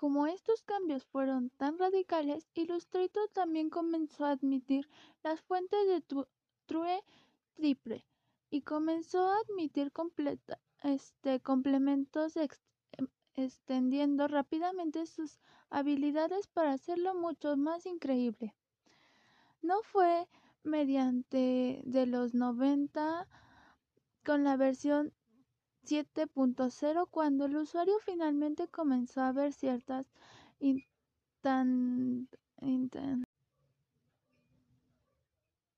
Como 0.05 0.27
estos 0.27 0.61
cambios 0.61 1.03
fueron 1.07 1.49
tan 1.49 1.79
radicales, 1.79 2.47
Illustrator 2.53 3.27
también 3.33 3.71
comenzó 3.71 4.27
a 4.27 4.33
admitir 4.33 4.87
las 5.23 5.41
fuentes 5.41 5.89
de 5.89 6.03
True 6.67 7.03
Triple 7.57 8.05
y 8.51 8.61
comenzó 8.61 9.27
a 9.27 9.39
admitir 9.39 9.91
este, 10.83 11.41
complementos 11.41 12.35
extendiendo 13.35 14.29
rápidamente 14.29 15.07
sus 15.07 15.39
habilidades 15.71 16.49
para 16.49 16.73
hacerlo 16.73 17.15
mucho 17.15 17.57
más 17.57 17.87
increíble. 17.87 18.55
No 19.63 19.81
fue 19.85 20.29
mediante 20.65 21.81
de 21.83 22.05
los 22.05 22.35
90 22.35 23.27
con 24.23 24.45
la 24.45 24.59
versión 24.59 25.15
7.0 25.85 27.07
cuando 27.11 27.45
el 27.47 27.57
usuario 27.57 27.99
finalmente 28.05 28.69
comenzó 28.69 29.21
a 29.21 29.33
ver 29.33 29.53
ciertas 29.53 30.07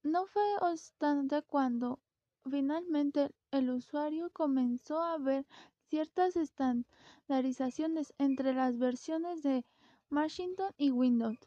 no 0.05 0.27
fue 0.27 0.43
obstante 0.61 1.43
cuando 1.43 1.99
finalmente 2.49 3.31
el 3.51 3.71
usuario 3.71 4.31
comenzó 4.31 5.03
a 5.03 5.19
ver 5.19 5.45
ciertas 5.89 6.37
estandarizaciones 6.37 8.15
entre 8.19 8.55
las 8.55 8.79
versiones 8.79 9.43
de 9.43 9.65
Washington 10.11 10.73
y 10.77 10.91
Windows. 10.91 11.39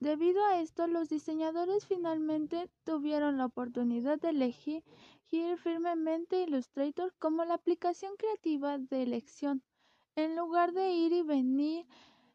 Debido 0.00 0.44
a 0.44 0.60
esto, 0.60 0.86
los 0.86 1.08
diseñadores 1.08 1.86
finalmente 1.86 2.70
tuvieron 2.84 3.36
la 3.36 3.46
oportunidad 3.46 4.20
de 4.20 4.30
elegir 4.30 4.84
firmemente 5.58 6.42
Illustrator 6.42 7.12
como 7.18 7.44
la 7.44 7.54
aplicación 7.54 8.16
creativa 8.16 8.78
de 8.78 9.02
elección, 9.02 9.62
en 10.14 10.36
lugar 10.36 10.72
de 10.72 10.92
ir 10.92 11.12
y 11.12 11.22
venir 11.22 11.86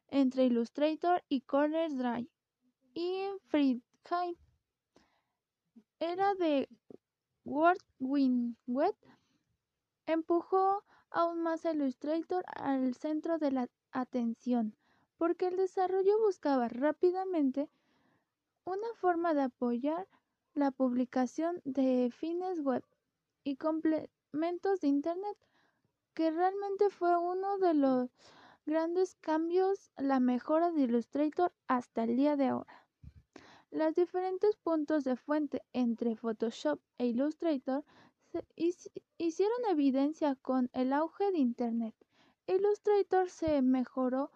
entre 0.10 0.46
Illustrator 0.46 1.24
y 1.30 1.42
CorelDRAW 1.42 2.28
y 2.94 3.28
FreeHand. 3.48 4.38
Era 6.00 6.36
de 6.36 6.68
WordWinWet 7.46 8.96
empujó 10.06 10.84
aún 11.10 11.42
más 11.42 11.66
a 11.66 11.72
Illustrator 11.72 12.44
al 12.56 12.94
centro 12.94 13.38
de 13.40 13.52
la 13.52 13.70
atención, 13.92 14.76
porque 15.24 15.48
el 15.48 15.56
desarrollo 15.56 16.20
buscaba 16.20 16.68
rápidamente 16.68 17.70
una 18.66 18.94
forma 18.96 19.34
de 19.34 19.44
apoyar 19.44 20.06
la 20.54 20.70
publicación 20.70 21.62
de 21.64 22.12
fines 22.14 22.60
web 22.60 22.84
y 23.46 23.56
complementos 23.56 24.82
de 24.82 24.90
Internet, 24.90 25.38
que 26.14 26.30
realmente 26.30 26.90
fue 26.90 27.16
uno 27.16 27.58
de 27.58 27.74
los 27.74 28.10
grandes 28.66 29.16
cambios, 29.22 29.92
la 29.96 30.20
mejora 30.20 30.72
de 30.72 30.82
Illustrator 30.82 31.54
hasta 31.70 32.04
el 32.04 32.18
día 32.18 32.36
de 32.36 32.48
ahora. 32.48 32.86
Los 33.72 33.96
diferentes 33.96 34.58
puntos 34.58 35.06
de 35.06 35.16
fuente 35.16 35.64
entre 35.72 36.18
Photoshop 36.18 36.82
e 36.98 37.06
Illustrator 37.06 37.86
hicieron 38.58 39.60
evidencia 39.70 40.36
con 40.36 40.70
el 40.74 40.92
auge 40.92 41.32
de 41.32 41.38
Internet. 41.38 41.96
Illustrator 42.46 43.30
se 43.30 43.62
mejoró 43.62 44.30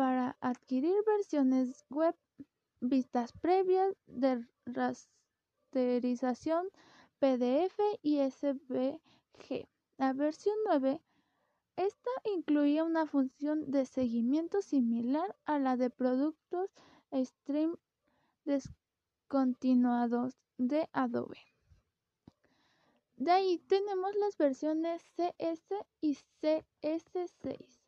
para 0.00 0.34
adquirir 0.40 0.96
versiones 1.04 1.84
web, 1.90 2.16
vistas 2.80 3.32
previas 3.32 3.94
de 4.06 4.46
rasterización 4.64 6.66
PDF 7.18 7.78
y 8.00 8.18
SVG. 8.30 9.68
La 9.98 10.14
versión 10.14 10.54
9 10.64 11.02
esta 11.76 12.10
incluía 12.34 12.82
una 12.82 13.04
función 13.04 13.70
de 13.70 13.84
seguimiento 13.84 14.62
similar 14.62 15.36
a 15.44 15.58
la 15.58 15.76
de 15.76 15.90
productos 15.90 16.70
Stream 17.12 17.76
descontinuados 18.46 20.34
de 20.56 20.88
Adobe. 20.94 21.44
De 23.16 23.32
ahí 23.32 23.58
tenemos 23.68 24.14
las 24.14 24.38
versiones 24.38 25.02
CS 25.14 25.74
y 26.00 26.16
CS6. 26.40 27.79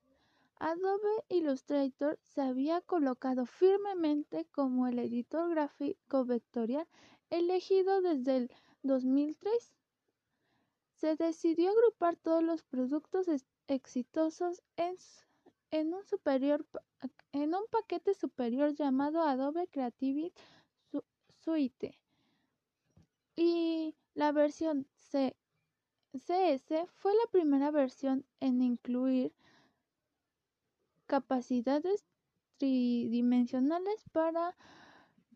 Adobe 0.65 1.25
Illustrator 1.29 2.21
se 2.25 2.41
había 2.41 2.81
colocado 2.83 3.47
firmemente 3.47 4.45
como 4.53 4.87
el 4.87 5.01
editor 5.01 5.51
gráfico 5.51 6.25
vectorial 6.25 6.87
elegido 7.31 8.01
desde 8.01 8.37
el 8.37 8.51
2003. 8.85 9.75
Se 10.95 11.17
decidió 11.17 11.73
agrupar 11.73 12.15
todos 12.15 12.45
los 12.45 12.63
productos 12.63 13.27
exitosos 13.67 14.63
en, 14.77 15.95
un 15.95 16.05
superior, 16.05 16.65
en 17.33 17.57
un 17.57 17.67
paquete 17.69 18.15
superior 18.15 18.73
llamado 18.73 19.23
Adobe 19.23 19.67
Creative 19.67 20.33
Suite. 21.45 21.99
Y 23.35 23.97
la 24.15 24.31
versión 24.31 24.87
CS 25.11 26.87
fue 26.95 27.15
la 27.15 27.27
primera 27.33 27.73
versión 27.73 28.25
en 28.39 28.63
incluir 28.63 29.35
capacidades 31.13 32.07
tridimensionales 32.57 34.03
para 34.13 34.57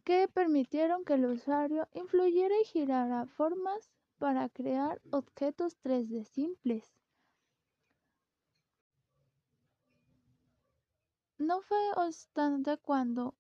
que 0.05 0.27
permitieron 0.27 1.05
que 1.05 1.13
el 1.13 1.27
usuario 1.27 1.87
influyera 1.93 2.55
y 2.63 2.65
girara 2.65 3.27
formas 3.27 3.91
para 4.17 4.49
crear 4.49 5.03
objetos 5.11 5.77
3D 5.83 6.25
simples. 6.25 6.97
No 11.37 11.61
fue 11.61 11.93
obstante 11.97 12.79
cuando 12.79 13.35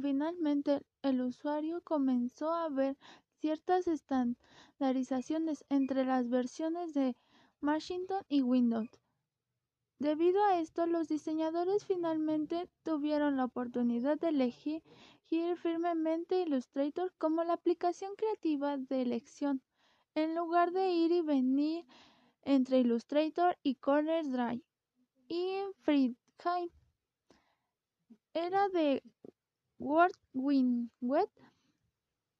finalmente 0.00 0.80
el 1.02 1.20
usuario 1.20 1.82
comenzó 1.82 2.54
a 2.54 2.70
ver 2.70 2.96
ciertas 3.38 3.86
estandarizaciones 3.86 5.66
entre 5.68 6.06
las 6.06 6.30
versiones 6.30 6.94
de 6.94 7.14
Macintosh 7.60 8.24
y 8.30 8.40
Windows. 8.40 9.01
Debido 10.02 10.42
a 10.42 10.58
esto, 10.58 10.84
los 10.86 11.06
diseñadores 11.06 11.86
finalmente 11.86 12.68
tuvieron 12.82 13.36
la 13.36 13.44
oportunidad 13.44 14.18
de 14.18 14.30
elegir 14.30 14.82
firmemente 15.58 16.42
Illustrator 16.42 17.14
como 17.18 17.44
la 17.44 17.52
aplicación 17.52 18.16
creativa 18.16 18.78
de 18.78 19.00
elección, 19.00 19.62
en 20.16 20.34
lugar 20.34 20.72
de 20.72 20.90
ir 20.90 21.12
y 21.12 21.20
venir 21.20 21.86
entre 22.42 22.80
Illustrator 22.80 23.56
y 23.62 23.76
CorelDRAW 23.76 24.60
y 25.28 25.58
FreeHand. 25.82 26.72
Era 28.34 28.68
de 28.70 29.04
WorldWinWeb 29.78 31.30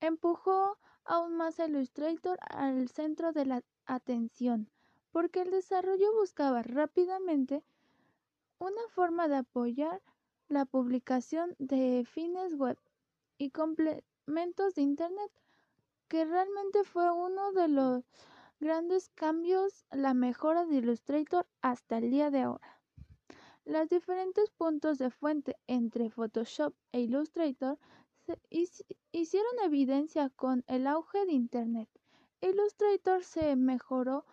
empujó 0.00 0.78
aún 1.04 1.36
más 1.36 1.60
a 1.60 1.66
Illustrator 1.66 2.40
al 2.40 2.88
centro 2.88 3.32
de 3.32 3.46
la 3.46 3.62
atención, 3.86 4.68
porque 5.12 5.42
el 5.42 5.50
desarrollo 5.50 6.12
buscaba 6.14 6.62
rápidamente 6.62 7.62
una 8.58 8.82
forma 8.88 9.28
de 9.28 9.36
apoyar 9.36 10.02
la 10.48 10.64
publicación 10.64 11.54
de 11.58 12.04
fines 12.10 12.54
web 12.54 12.78
y 13.38 13.50
complementos 13.50 14.74
de 14.74 14.82
Internet, 14.82 15.30
que 16.08 16.24
realmente 16.24 16.84
fue 16.84 17.10
uno 17.12 17.52
de 17.52 17.68
los 17.68 18.04
grandes 18.60 19.08
cambios, 19.10 19.84
la 19.90 20.14
mejora 20.14 20.64
de 20.64 20.76
Illustrator 20.76 21.46
hasta 21.60 21.98
el 21.98 22.10
día 22.10 22.30
de 22.30 22.42
ahora. 22.42 22.80
Los 23.64 23.88
diferentes 23.88 24.50
puntos 24.50 24.98
de 24.98 25.10
fuente 25.10 25.56
entre 25.66 26.10
Photoshop 26.10 26.74
e 26.92 27.00
Illustrator 27.00 27.78
hicieron 28.50 29.52
evidencia 29.64 30.30
con 30.30 30.64
el 30.66 30.86
auge 30.86 31.26
de 31.26 31.32
Internet. 31.32 31.88
Illustrator 32.40 33.24
se 33.24 33.56
mejoró 33.56 34.24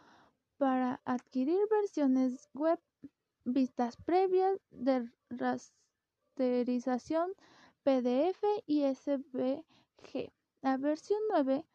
para 0.59 1.01
adquirir 1.05 1.57
versiones 1.71 2.49
web, 2.53 2.79
vistas 3.45 3.97
previas 3.97 4.59
de 4.69 5.09
rasterización 5.31 7.31
PDF 7.83 8.43
y 8.67 8.83
SVG. 8.83 10.31
La 10.61 10.77
versión 10.77 11.19
9 11.31 11.65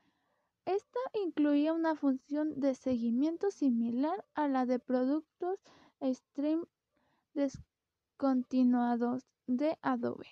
esta 0.67 0.99
incluía 1.13 1.75
una 1.75 1.95
función 1.95 2.59
de 2.59 2.75
seguimiento 2.75 3.51
similar 3.51 4.25
a 4.35 4.49
la 4.49 4.65
de 4.65 4.79
productos 4.79 5.59
Stream 6.03 6.65
descontinuados 7.35 9.27
de 9.47 9.77
Adobe. 9.83 10.27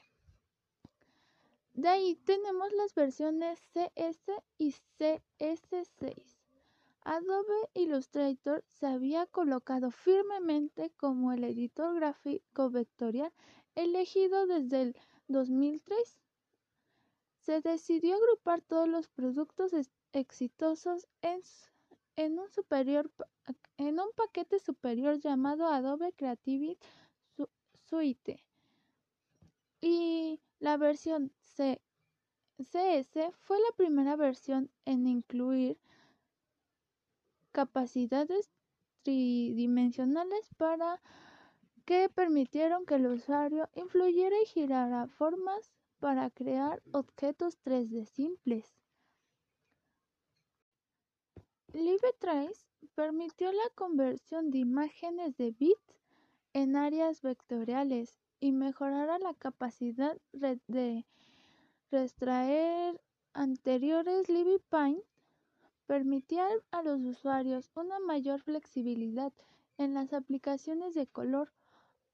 De 1.74 1.88
ahí 1.88 2.16
tenemos 2.24 2.72
las 2.72 2.94
versiones 2.94 3.60
CS 3.74 4.24
y 4.56 4.74
CS6. 4.98 6.31
Adobe 7.04 7.68
Illustrator 7.74 8.64
se 8.70 8.86
había 8.86 9.26
colocado 9.26 9.90
firmemente 9.90 10.90
como 10.96 11.32
el 11.32 11.42
editor 11.42 11.96
gráfico 11.96 12.70
vectorial 12.70 13.32
elegido 13.74 14.46
desde 14.46 14.82
el 14.82 14.96
2003. 15.26 16.18
Se 17.40 17.60
decidió 17.60 18.14
agrupar 18.14 18.60
todos 18.62 18.88
los 18.88 19.08
productos 19.08 19.72
exitosos 20.12 21.08
en, 21.22 22.38
un 22.38 22.48
superior, 22.50 23.10
en 23.78 23.98
un 23.98 24.12
paquete 24.14 24.60
superior 24.60 25.18
llamado 25.18 25.66
Adobe 25.66 26.12
Creative 26.12 26.78
Suite. 27.88 28.44
Y 29.80 30.40
la 30.60 30.76
versión 30.76 31.32
CS 31.42 33.32
fue 33.40 33.58
la 33.58 33.76
primera 33.76 34.14
versión 34.14 34.70
en 34.84 35.08
incluir 35.08 35.80
capacidades 37.52 38.50
tridimensionales 39.02 40.48
para 40.56 41.00
que 41.84 42.08
permitieron 42.08 42.86
que 42.86 42.94
el 42.96 43.06
usuario 43.06 43.68
influyera 43.74 44.36
y 44.42 44.46
girara 44.46 45.08
formas 45.08 45.72
para 45.98 46.30
crear 46.30 46.82
objetos 46.92 47.58
3D 47.64 48.06
simples. 48.06 48.74
LibreTrace 51.72 52.66
permitió 52.94 53.50
la 53.52 53.68
conversión 53.74 54.50
de 54.50 54.58
imágenes 54.58 55.36
de 55.36 55.52
bits 55.52 56.00
en 56.52 56.76
áreas 56.76 57.22
vectoriales 57.22 58.18
y 58.40 58.52
mejorara 58.52 59.18
la 59.18 59.34
capacidad 59.34 60.16
de 60.32 61.06
extraer 61.90 63.00
anteriores 63.32 64.28
LibrePaint 64.28 65.02
permitía 65.92 66.48
a 66.70 66.80
los 66.80 67.02
usuarios 67.02 67.70
una 67.74 67.98
mayor 67.98 68.40
flexibilidad 68.40 69.30
en 69.76 69.92
las 69.92 70.14
aplicaciones 70.14 70.94
de 70.94 71.06
color 71.06 71.52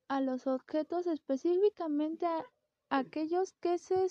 a 0.09 0.21
los 0.21 0.49
objetos, 0.49 1.07
específicamente 1.07 2.27
a 2.27 2.45
aquellos 2.91 3.53
que 3.61 3.79
se 3.79 4.09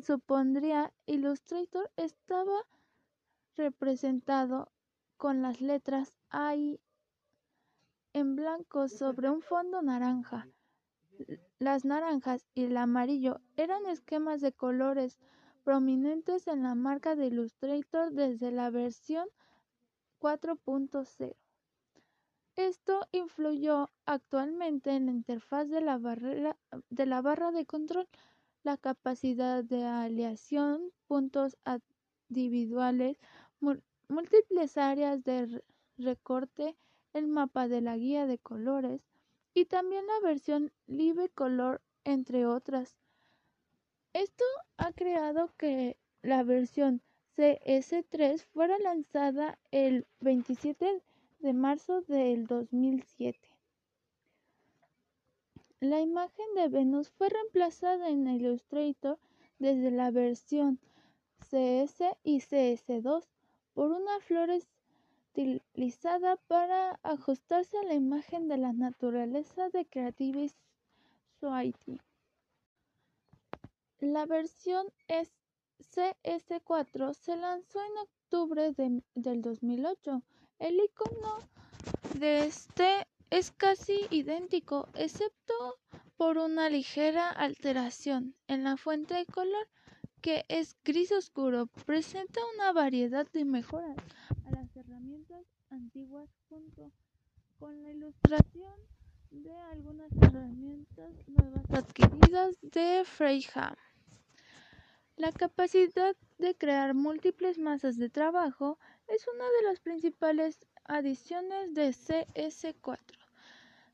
supondría 0.00 0.92
Illustrator 1.06 1.90
estaba 1.96 2.64
representado 3.56 4.70
con 5.16 5.42
las 5.42 5.60
letras 5.60 6.14
A 6.30 6.54
en 8.12 8.36
blanco 8.36 8.86
sobre 8.86 9.30
un 9.30 9.42
fondo 9.42 9.82
naranja. 9.82 10.46
Las 11.58 11.84
naranjas 11.84 12.46
y 12.54 12.66
el 12.66 12.76
amarillo 12.76 13.40
eran 13.56 13.84
esquemas 13.86 14.40
de 14.40 14.52
colores 14.52 15.18
prominentes 15.68 16.48
en 16.48 16.62
la 16.62 16.74
marca 16.74 17.14
de 17.14 17.26
Illustrator 17.26 18.10
desde 18.10 18.50
la 18.50 18.70
versión 18.70 19.28
4.0. 20.18 21.36
Esto 22.56 23.06
influyó 23.12 23.90
actualmente 24.06 24.92
en 24.92 25.04
la 25.04 25.12
interfaz 25.12 25.68
de 25.68 25.82
la, 25.82 25.98
barra 25.98 27.52
de 27.52 27.66
control, 27.66 28.08
la 28.62 28.78
capacidad 28.78 29.62
de 29.62 29.84
aleación, 29.84 30.90
puntos 31.06 31.58
individuales, 32.30 33.18
múltiples 34.08 34.78
áreas 34.78 35.22
de 35.22 35.62
recorte, 35.98 36.78
el 37.12 37.28
mapa 37.28 37.68
de 37.68 37.82
la 37.82 37.98
guía 37.98 38.26
de 38.26 38.38
colores 38.38 39.02
y 39.52 39.66
también 39.66 40.06
la 40.06 40.26
versión 40.26 40.72
Live 40.86 41.28
Color, 41.34 41.82
entre 42.04 42.46
otras. 42.46 42.97
Esto 44.14 44.44
ha 44.78 44.92
creado 44.92 45.50
que 45.58 45.96
la 46.22 46.42
versión 46.42 47.02
CS3 47.36 48.42
fuera 48.52 48.78
lanzada 48.78 49.58
el 49.70 50.06
27 50.20 51.02
de 51.40 51.52
marzo 51.52 52.00
del 52.02 52.46
2007. 52.46 53.38
La 55.80 56.00
imagen 56.00 56.46
de 56.56 56.68
Venus 56.68 57.10
fue 57.10 57.28
reemplazada 57.28 58.08
en 58.08 58.26
Illustrator 58.26 59.18
desde 59.58 59.90
la 59.90 60.10
versión 60.10 60.80
CS 61.38 62.02
y 62.24 62.40
CS2 62.40 63.28
por 63.74 63.92
una 63.92 64.18
flor 64.20 64.50
estilizada 64.50 66.36
para 66.48 66.98
ajustarse 67.02 67.78
a 67.78 67.84
la 67.84 67.94
imagen 67.94 68.48
de 68.48 68.56
la 68.56 68.72
naturaleza 68.72 69.68
de 69.68 69.86
Creative 69.86 70.50
Suite. 71.38 72.07
La 74.00 74.26
versión 74.26 74.86
CS4 75.80 77.14
se 77.14 77.36
lanzó 77.36 77.80
en 77.84 77.98
octubre 77.98 78.72
del 79.16 79.42
2008. 79.42 80.22
El 80.60 80.78
icono 80.78 81.38
de 82.16 82.44
este 82.44 83.08
es 83.30 83.50
casi 83.50 84.06
idéntico, 84.10 84.88
excepto 84.94 85.80
por 86.16 86.38
una 86.38 86.70
ligera 86.70 87.28
alteración 87.28 88.36
en 88.46 88.62
la 88.62 88.76
fuente 88.76 89.14
de 89.14 89.26
color 89.26 89.68
que 90.20 90.44
es 90.48 90.76
gris 90.84 91.10
oscuro. 91.10 91.66
Presenta 91.84 92.40
una 92.54 92.72
variedad 92.72 93.26
de 93.32 93.44
mejoras 93.44 93.96
a 94.46 94.50
las 94.52 94.76
herramientas 94.76 95.44
antiguas 95.70 96.30
junto 96.48 96.92
con 97.58 97.82
la 97.82 97.90
ilustración 97.90 98.76
de 99.30 99.56
algunas 99.72 100.12
herramientas 100.22 101.12
nuevas 101.26 101.68
adquiridas 101.72 102.56
de 102.62 103.02
Freeham. 103.04 103.74
La 105.18 105.32
capacidad 105.32 106.14
de 106.38 106.54
crear 106.54 106.94
múltiples 106.94 107.58
masas 107.58 107.96
de 107.96 108.08
trabajo 108.08 108.78
es 109.08 109.26
una 109.26 109.46
de 109.46 109.62
las 109.64 109.80
principales 109.80 110.60
adiciones 110.84 111.74
de 111.74 111.88
CS4 111.88 113.00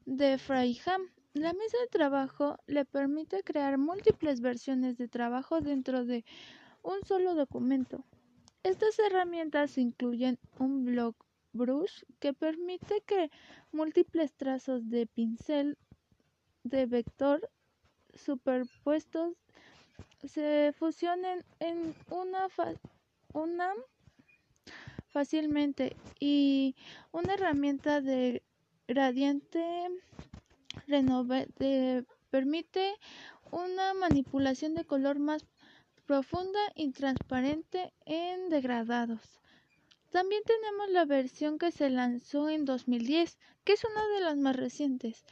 de 0.05 0.37
Freeham. 0.37 1.01
La 1.33 1.55
mesa 1.55 1.79
de 1.81 1.87
trabajo 1.87 2.59
le 2.67 2.85
permite 2.85 3.43
crear 3.43 3.79
múltiples 3.79 4.43
versiones 4.43 4.99
de 4.99 5.09
trabajo 5.09 5.63
dentro 5.63 6.05
de 6.05 6.27
un 6.83 7.03
solo 7.07 7.35
documento. 7.35 8.05
Estas 8.63 8.99
herramientas 8.99 9.79
incluyen 9.79 10.39
un 10.59 10.85
block 10.85 11.17
brush 11.55 12.03
que 12.21 12.35
permite 12.35 13.01
que 13.07 13.31
múltiples 13.73 14.35
trazos 14.35 14.91
de 14.91 15.07
pincel 15.07 15.79
de 16.65 16.85
vector 16.85 17.51
superpuestos 18.13 19.39
se 20.27 20.75
fusionen 20.79 21.45
en 21.61 21.95
una, 22.11 22.49
una 23.33 23.73
fácilmente 25.09 25.97
y 26.19 26.75
una 27.13 27.35
herramienta 27.35 28.01
de 28.01 28.43
gradiente 28.89 29.89
renove 30.87 31.49
permite 32.31 32.95
una 33.51 33.95
manipulación 33.95 34.75
de 34.75 34.85
color 34.85 35.19
más 35.19 35.47
profunda 36.07 36.59
y 36.75 36.91
transparente 36.91 37.93
en 38.05 38.49
degradados. 38.51 39.21
También 40.11 40.43
tenemos 40.45 40.91
la 40.91 41.05
versión 41.05 41.59
que 41.59 41.71
se 41.71 41.91
lanzó 41.91 42.49
en 42.49 42.65
2010, 42.65 43.39
que 43.65 43.73
es 43.73 43.85
una 43.85 44.07
de 44.15 44.21
las 44.21 44.37
más 44.37 44.57
recientes. 44.57 45.25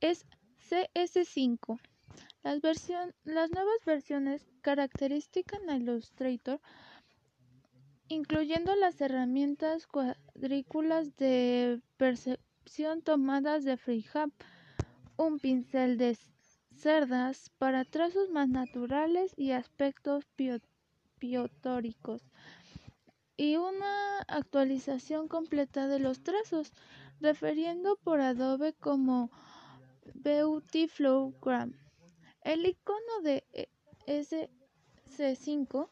Es 0.00 0.26
CS5. 0.68 1.78
Las, 2.48 3.50
nuevas 3.50 3.84
versiones 3.84 4.42
características 4.62 5.60
en 5.60 5.82
Illustrator, 5.82 6.62
incluyendo 8.08 8.74
las 8.74 8.98
herramientas 9.02 9.86
cuadrículas 9.86 11.14
de 11.18 11.82
percepción 11.98 13.02
tomadas 13.02 13.64
de 13.64 13.76
FreeHub, 13.76 14.32
un 15.18 15.38
pincel 15.40 15.98
de 15.98 16.16
cerdas 16.74 17.50
para 17.58 17.84
trazos 17.84 18.30
más 18.30 18.48
naturales 18.48 19.34
y 19.36 19.50
aspectos 19.50 20.24
piotóricos 21.18 22.22
y 23.36 23.56
una 23.56 24.20
actualización 24.26 25.28
completa 25.28 25.86
de 25.86 25.98
los 25.98 26.22
trazos, 26.22 26.72
refiriendo 27.20 27.96
por 27.96 28.22
Adobe 28.22 28.72
como 28.72 29.30
Beauty 30.14 30.88
Flowgram. 30.88 31.87
El 32.48 32.64
icono 32.64 33.20
de 33.22 33.44
SC5 34.06 35.90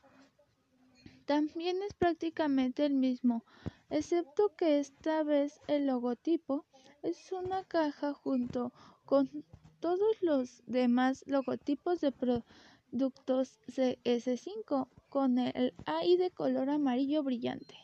también 1.27 1.83
es 1.83 1.93
prácticamente 1.93 2.87
el 2.87 2.95
mismo, 2.95 3.45
excepto 3.91 4.57
que 4.57 4.79
esta 4.79 5.23
vez 5.23 5.61
el 5.67 5.87
logotipo 5.87 6.65
es 7.03 7.31
una 7.31 7.63
caja 7.65 8.15
junto 8.15 8.73
con 9.05 9.45
todos 9.81 10.17
los 10.23 10.63
demás 10.67 11.25
logotipos 11.27 12.01
de 12.01 12.11
productos 12.11 13.61
CS5 13.69 14.89
con 15.11 15.39
el 15.39 15.75
AI 15.85 16.17
de 16.17 16.31
color 16.31 16.71
amarillo 16.71 17.23
brillante. 17.23 17.75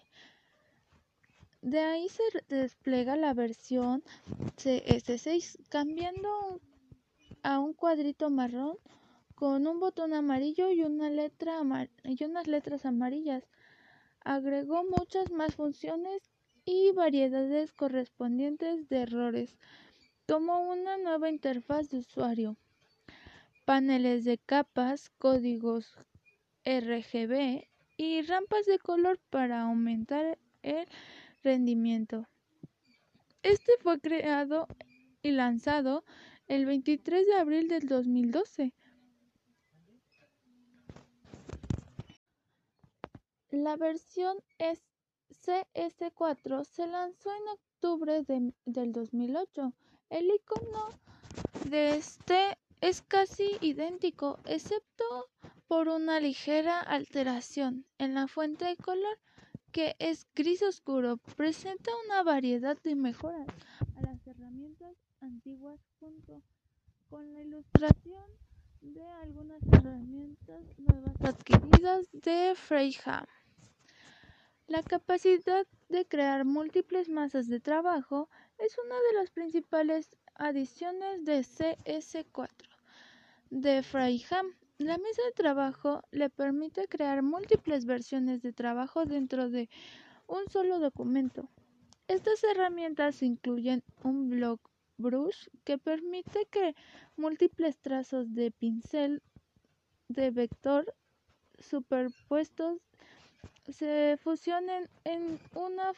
De 1.61 1.81
ahí 1.81 2.09
se 2.09 2.23
despliega 2.49 3.17
la 3.17 3.35
versión 3.35 4.03
CS6 4.57 5.59
cambiando 5.69 6.59
a 7.43 7.59
un 7.59 7.75
cuadrito 7.75 8.31
marrón 8.31 8.79
con 9.35 9.67
un 9.67 9.81
botón 9.81 10.15
amarillo 10.15 10.71
y, 10.71 10.83
una 10.83 11.11
letra 11.11 11.61
y 12.05 12.25
unas 12.25 12.47
letras 12.47 12.87
amarillas. 12.87 13.45
Agregó 14.21 14.85
muchas 14.85 15.33
más 15.33 15.57
funciones 15.57 16.23
y 16.65 16.93
variedades 16.93 17.73
correspondientes 17.73 18.89
de 18.89 19.03
errores, 19.03 19.59
como 20.29 20.61
una 20.71 20.97
nueva 20.97 21.29
interfaz 21.29 21.91
de 21.91 21.99
usuario, 21.99 22.57
paneles 23.65 24.25
de 24.25 24.39
capas, 24.39 25.11
códigos 25.19 25.99
RGB 26.65 27.67
y 27.97 28.23
rampas 28.23 28.67
de 28.67 28.79
color 28.79 29.19
para 29.31 29.63
aumentar 29.63 30.39
el 30.63 30.87
rendimiento. 31.43 32.29
Este 33.43 33.73
fue 33.81 34.01
creado 34.01 34.69
y 35.23 35.33
lanzado 35.33 36.05
el 36.53 36.67
23 36.67 37.27
de 37.27 37.35
abril 37.37 37.67
del 37.67 37.89
2012. 37.89 38.75
La 43.49 43.77
versión 43.77 44.37
CS4 45.31 46.65
se 46.67 46.87
lanzó 46.87 47.31
en 47.31 47.49
octubre 47.49 48.23
del 48.67 48.93
2008. 48.93 49.73
El 50.11 50.31
icono 50.31 50.91
de 51.71 51.97
este 51.97 52.59
es 52.83 53.01
casi 53.01 53.57
idéntico, 53.63 54.39
excepto 54.45 55.31
por 55.67 55.89
una 55.89 56.21
ligera 56.21 56.81
alteración 56.81 57.87
en 57.97 58.13
la 58.13 58.29
fuente 58.29 58.67
de 58.67 58.77
color 58.77 59.19
que 59.71 59.97
es 59.99 60.27
gris 60.35 60.63
oscuro. 60.63 61.17
Presenta 61.35 61.91
una 62.05 62.23
variedad 62.23 62.77
de 62.83 62.95
mejoras 62.95 63.47
a 63.97 64.03
las 64.03 64.27
herramientas 64.27 64.99
antiguas 65.23 65.81
junto 66.01 66.43
con 67.09 67.33
la 67.33 67.43
ilustración 67.43 68.25
de 68.81 69.07
algunas 69.23 69.63
herramientas 69.73 70.65
nuevas 70.79 71.15
adquiridas 71.23 72.09
de 72.13 72.55
Freeham. 72.57 73.27
La 74.67 74.83
capacidad 74.83 75.67
de 75.89 76.07
crear 76.07 76.45
múltiples 76.45 77.09
masas 77.09 77.47
de 77.49 77.61
trabajo 77.61 78.29
es 78.59 78.77
una 78.85 78.97
de 78.97 79.13
las 79.21 79.31
principales 79.31 80.11
adiciones 80.35 81.25
de 81.25 81.41
CS4 81.41 82.49
de 83.51 83.83
Freeham. 83.83 84.47
La 84.79 84.99
mesa 84.99 85.23
de 85.25 85.33
trabajo 85.33 86.03
le 86.11 86.31
permite 86.31 86.89
crear 86.89 87.23
múltiples 87.23 87.85
versiones 87.85 88.43
de 88.43 88.53
trabajo 88.53 89.05
dentro 89.05 89.51
de 89.51 89.69
un 90.27 90.49
solo 90.51 90.81
documento. 90.81 91.49
Estas 92.09 92.43
herramientas 92.43 93.23
incluyen 93.23 93.85
un 94.03 94.29
block 94.29 94.72
brush 95.03 95.49
que 95.65 95.77
permite 95.79 96.47
que 96.51 96.75
múltiples 97.17 97.77
trazos 97.79 98.35
de 98.35 98.51
pincel 98.51 99.23
de 100.09 100.31
vector 100.31 100.95
superpuestos 101.59 102.79
se 103.69 104.19
fusionen 104.23 104.89
en 105.05 105.39
una, 105.55 105.93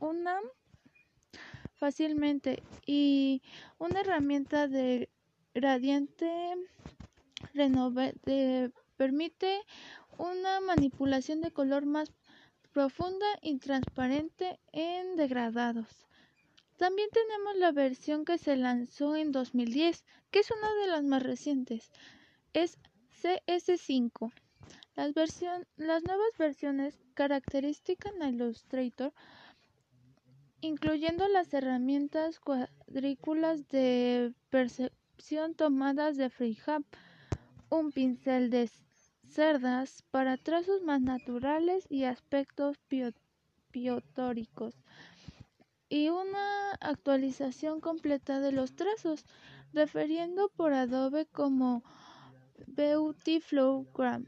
una 0.00 0.40
fácilmente 1.74 2.62
y 2.86 3.42
una 3.78 4.00
herramienta 4.00 4.68
de 4.68 5.08
gradiente 5.54 6.56
permite 8.96 9.60
una 10.18 10.60
manipulación 10.60 11.40
de 11.40 11.52
color 11.52 11.86
más 11.86 12.12
profunda 12.72 13.26
y 13.42 13.58
transparente 13.58 14.58
en 14.72 15.16
degradados. 15.16 16.06
También 16.76 17.08
tenemos 17.12 17.56
la 17.56 17.70
versión 17.70 18.24
que 18.24 18.36
se 18.36 18.56
lanzó 18.56 19.14
en 19.14 19.30
2010, 19.30 20.04
que 20.30 20.40
es 20.40 20.50
una 20.50 20.74
de 20.74 20.86
las 20.88 21.04
más 21.04 21.22
recientes. 21.22 21.92
Es 22.52 22.78
CS5. 23.22 24.32
Las, 24.96 25.12
las 25.76 26.04
nuevas 26.04 26.38
versiones 26.38 26.98
características 27.14 28.12
en 28.14 28.34
Illustrator, 28.34 29.12
incluyendo 30.60 31.28
las 31.28 31.54
herramientas 31.54 32.40
cuadrículas 32.40 33.68
de 33.68 34.32
percepción 34.50 35.54
tomadas 35.54 36.16
de 36.16 36.28
FreeHub, 36.28 36.84
un 37.70 37.92
pincel 37.92 38.50
de 38.50 38.68
cerdas 39.28 40.02
para 40.10 40.36
trazos 40.36 40.82
más 40.82 41.00
naturales 41.00 41.86
y 41.88 42.04
aspectos 42.04 42.78
piotóricos 43.70 44.74
y 45.94 46.08
una 46.08 46.72
actualización 46.80 47.80
completa 47.80 48.40
de 48.40 48.50
los 48.50 48.74
trazos, 48.74 49.24
refiriendo 49.72 50.48
por 50.48 50.72
Adobe 50.72 51.24
como 51.26 51.84
Beauty 52.66 53.38
Flow 53.38 53.86
Gram. 53.94 54.26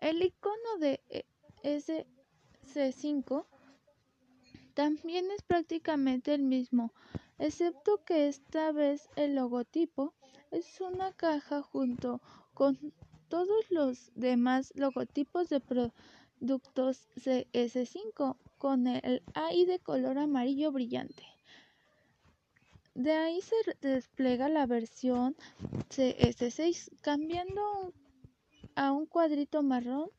El 0.00 0.20
icono 0.24 0.78
de 0.80 1.00
SC5 1.62 3.46
también 4.74 5.30
es 5.30 5.42
prácticamente 5.42 6.34
el 6.34 6.42
mismo, 6.42 6.92
excepto 7.38 8.02
que 8.04 8.26
esta 8.26 8.72
vez 8.72 9.08
el 9.14 9.36
logotipo 9.36 10.14
es 10.50 10.80
una 10.80 11.12
caja 11.12 11.62
junto 11.62 12.20
con 12.54 12.92
todos 13.28 13.70
los 13.70 14.10
demás 14.16 14.72
logotipos 14.74 15.48
de 15.48 15.60
productos 15.60 17.06
CS5 17.14 18.36
con 18.58 18.86
el 18.86 19.22
AI 19.34 19.64
de 19.64 19.78
color 19.78 20.18
amarillo 20.18 20.72
brillante. 20.72 21.24
De 22.94 23.12
ahí 23.12 23.40
se 23.40 23.54
despliega 23.80 24.48
la 24.48 24.66
versión 24.66 25.36
CS6 25.88 26.90
cambiando 27.00 27.92
a 28.74 28.90
un 28.90 29.06
cuadrito 29.06 29.62
marrón 29.62 30.10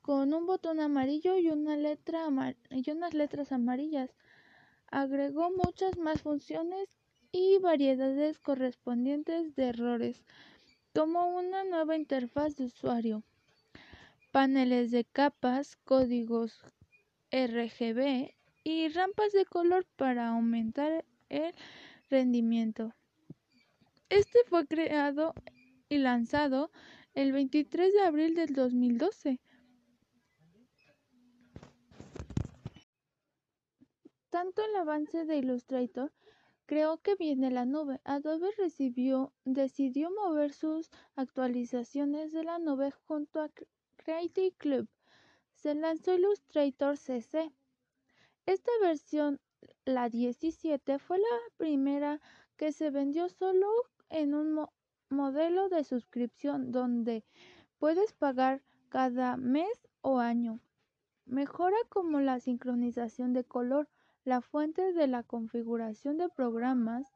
con 0.00 0.34
un 0.34 0.46
botón 0.46 0.80
amarillo 0.80 1.36
y, 1.36 1.46
y 1.46 1.50
unas 1.50 3.14
letras 3.14 3.52
amarillas. 3.52 4.10
Agregó 4.90 5.50
muchas 5.50 5.96
más 5.98 6.22
funciones 6.22 6.88
y 7.32 7.58
variedades 7.58 8.38
correspondientes 8.38 9.54
de 9.54 9.68
errores, 9.68 10.24
como 10.94 11.36
una 11.36 11.64
nueva 11.64 11.96
interfaz 11.96 12.56
de 12.56 12.64
usuario, 12.64 13.22
paneles 14.32 14.90
de 14.90 15.04
capas, 15.04 15.76
códigos 15.84 16.62
RGB 17.32 18.34
y 18.62 18.88
rampas 18.88 19.32
de 19.32 19.46
color 19.46 19.86
para 19.96 20.28
aumentar 20.28 21.04
el 21.30 21.54
rendimiento. 22.10 22.94
Este 24.10 24.38
fue 24.46 24.66
creado 24.66 25.32
y 25.88 25.96
lanzado 25.96 26.70
el 27.14 27.32
23 27.32 27.92
de 27.94 28.00
abril 28.02 28.34
del 28.34 28.52
2012. 28.54 29.40
Tanto 34.28 34.62
el 34.64 34.76
avance 34.76 35.24
de 35.24 35.38
Illustrator 35.38 36.12
creó 36.66 36.98
que 36.98 37.16
viene 37.16 37.50
la 37.50 37.64
nube. 37.64 38.00
Adobe 38.04 38.50
decidió 38.58 40.10
mover 40.10 40.52
sus 40.52 40.90
actualizaciones 41.16 42.32
de 42.32 42.44
la 42.44 42.58
nube 42.58 42.92
junto 43.06 43.40
a 43.40 43.50
Creative 43.96 44.52
Club 44.58 44.88
se 45.62 45.76
lanzó 45.76 46.12
Illustrator 46.12 46.96
CC. 46.96 47.52
Esta 48.46 48.72
versión, 48.80 49.38
la 49.84 50.08
17, 50.08 50.98
fue 50.98 51.18
la 51.18 51.38
primera 51.56 52.20
que 52.56 52.72
se 52.72 52.90
vendió 52.90 53.28
solo 53.28 53.68
en 54.10 54.34
un 54.34 54.66
modelo 55.08 55.68
de 55.68 55.84
suscripción 55.84 56.72
donde 56.72 57.24
puedes 57.78 58.12
pagar 58.12 58.62
cada 58.88 59.36
mes 59.36 59.88
o 60.00 60.18
año. 60.18 60.58
Mejora 61.26 61.76
como 61.88 62.18
la 62.20 62.40
sincronización 62.40 63.32
de 63.32 63.44
color, 63.44 63.88
la 64.24 64.40
fuente 64.40 64.92
de 64.92 65.06
la 65.06 65.22
configuración 65.22 66.18
de 66.18 66.28
programas, 66.28 67.06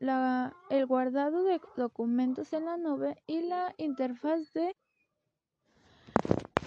el 0.00 0.86
guardado 0.86 1.44
de 1.44 1.62
documentos 1.76 2.52
en 2.52 2.66
la 2.66 2.76
nube 2.76 3.22
y 3.26 3.40
la 3.40 3.74
interfaz 3.78 4.52
de 4.52 4.76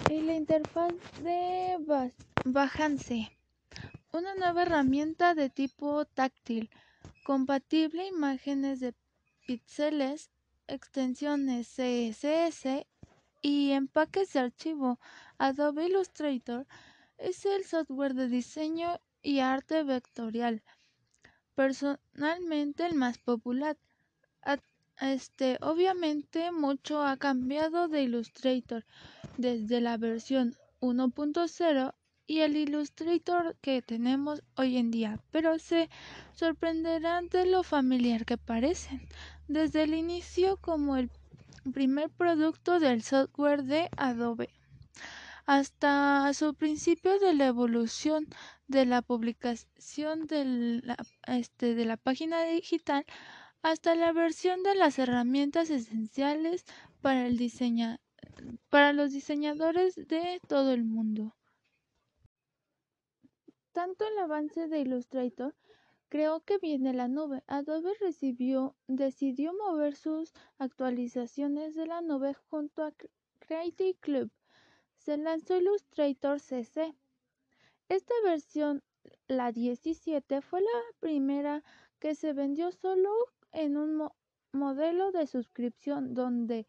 y 0.09 0.21
la 0.21 0.35
interfaz 0.35 0.93
de 1.23 1.77
Behance, 2.43 3.31
una 4.11 4.35
nueva 4.35 4.63
herramienta 4.63 5.33
de 5.33 5.49
tipo 5.49 6.05
táctil, 6.05 6.69
compatible 7.23 8.05
imágenes 8.07 8.79
de 8.79 8.93
píxeles, 9.47 10.29
extensiones 10.67 11.67
CSS 11.67 12.85
y 13.41 13.71
empaques 13.71 14.33
de 14.33 14.39
archivo. 14.39 14.99
Adobe 15.37 15.87
Illustrator 15.87 16.67
es 17.17 17.45
el 17.45 17.63
software 17.63 18.13
de 18.13 18.27
diseño 18.27 18.99
y 19.21 19.39
arte 19.39 19.83
vectorial, 19.83 20.61
personalmente 21.55 22.85
el 22.85 22.95
más 22.95 23.17
popular. 23.17 23.77
Este, 25.01 25.57
obviamente 25.61 26.53
mucho 26.53 27.03
ha 27.03 27.17
cambiado 27.17 27.89
de 27.89 28.03
Illustrator 28.03 28.85
desde 29.37 29.81
la 29.81 29.97
versión 29.97 30.55
1.0 30.81 31.93
y 32.27 32.39
el 32.39 32.55
Illustrator 32.55 33.55
que 33.61 33.81
tenemos 33.81 34.41
hoy 34.55 34.77
en 34.77 34.91
día, 34.91 35.19
pero 35.31 35.59
se 35.59 35.89
sorprenderán 36.33 37.29
de 37.29 37.45
lo 37.45 37.63
familiar 37.63 38.25
que 38.25 38.37
parecen. 38.37 39.07
Desde 39.47 39.83
el 39.83 39.93
inicio 39.93 40.57
como 40.57 40.97
el 40.97 41.09
primer 41.71 42.09
producto 42.09 42.79
del 42.79 43.03
software 43.03 43.63
de 43.63 43.89
Adobe 43.97 44.49
hasta 45.45 46.33
su 46.33 46.55
principio 46.55 47.19
de 47.19 47.33
la 47.35 47.45
evolución 47.47 48.27
de 48.67 48.85
la 48.85 49.01
publicación 49.03 50.25
de 50.25 50.81
la, 50.83 50.97
este, 51.27 51.75
de 51.75 51.85
la 51.85 51.97
página 51.97 52.43
digital 52.45 53.05
hasta 53.61 53.95
la 53.95 54.11
versión 54.11 54.63
de 54.63 54.75
las 54.75 54.97
herramientas 54.97 55.69
esenciales 55.69 56.65
para 57.01 57.27
el 57.27 57.37
diseño 57.37 57.99
para 58.69 58.93
los 58.93 59.11
diseñadores 59.11 59.95
de 59.95 60.41
todo 60.47 60.71
el 60.71 60.83
mundo. 60.83 61.35
Tanto 63.71 64.07
el 64.07 64.17
avance 64.19 64.67
de 64.67 64.79
Illustrator 64.79 65.53
creó 66.09 66.39
que 66.41 66.57
viene 66.59 66.93
la 66.93 67.07
nube. 67.07 67.43
Adobe 67.47 67.91
decidió 67.99 69.53
mover 69.53 69.95
sus 69.95 70.33
actualizaciones 70.57 71.75
de 71.75 71.85
la 71.85 72.01
nube 72.01 72.33
junto 72.49 72.83
a 72.83 72.93
Creative 73.39 73.95
Club. 73.99 74.31
Se 74.97 75.17
lanzó 75.17 75.57
Illustrator 75.57 76.39
CC. 76.39 76.95
Esta 77.89 78.13
versión, 78.23 78.81
la 79.27 79.51
17, 79.51 80.41
fue 80.41 80.61
la 80.61 80.81
primera 80.99 81.63
que 81.99 82.15
se 82.15 82.33
vendió 82.33 82.71
solo 82.71 83.11
en 83.51 83.77
un 83.77 84.09
modelo 84.53 85.11
de 85.11 85.27
suscripción 85.27 86.13
donde 86.13 86.65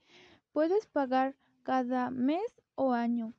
puedes 0.53 0.87
pagar 0.87 1.37
cada 1.67 2.11
mes 2.11 2.63
o 2.77 2.93
año. 2.93 3.35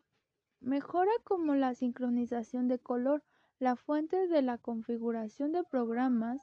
Mejora 0.60 1.12
como 1.24 1.56
la 1.56 1.74
sincronización 1.76 2.68
de 2.68 2.78
color, 2.78 3.24
la 3.58 3.78
fuente 3.78 4.28
de 4.28 4.42
la 4.42 4.58
configuración 4.58 5.54
de 5.54 5.64
programas, 5.64 6.42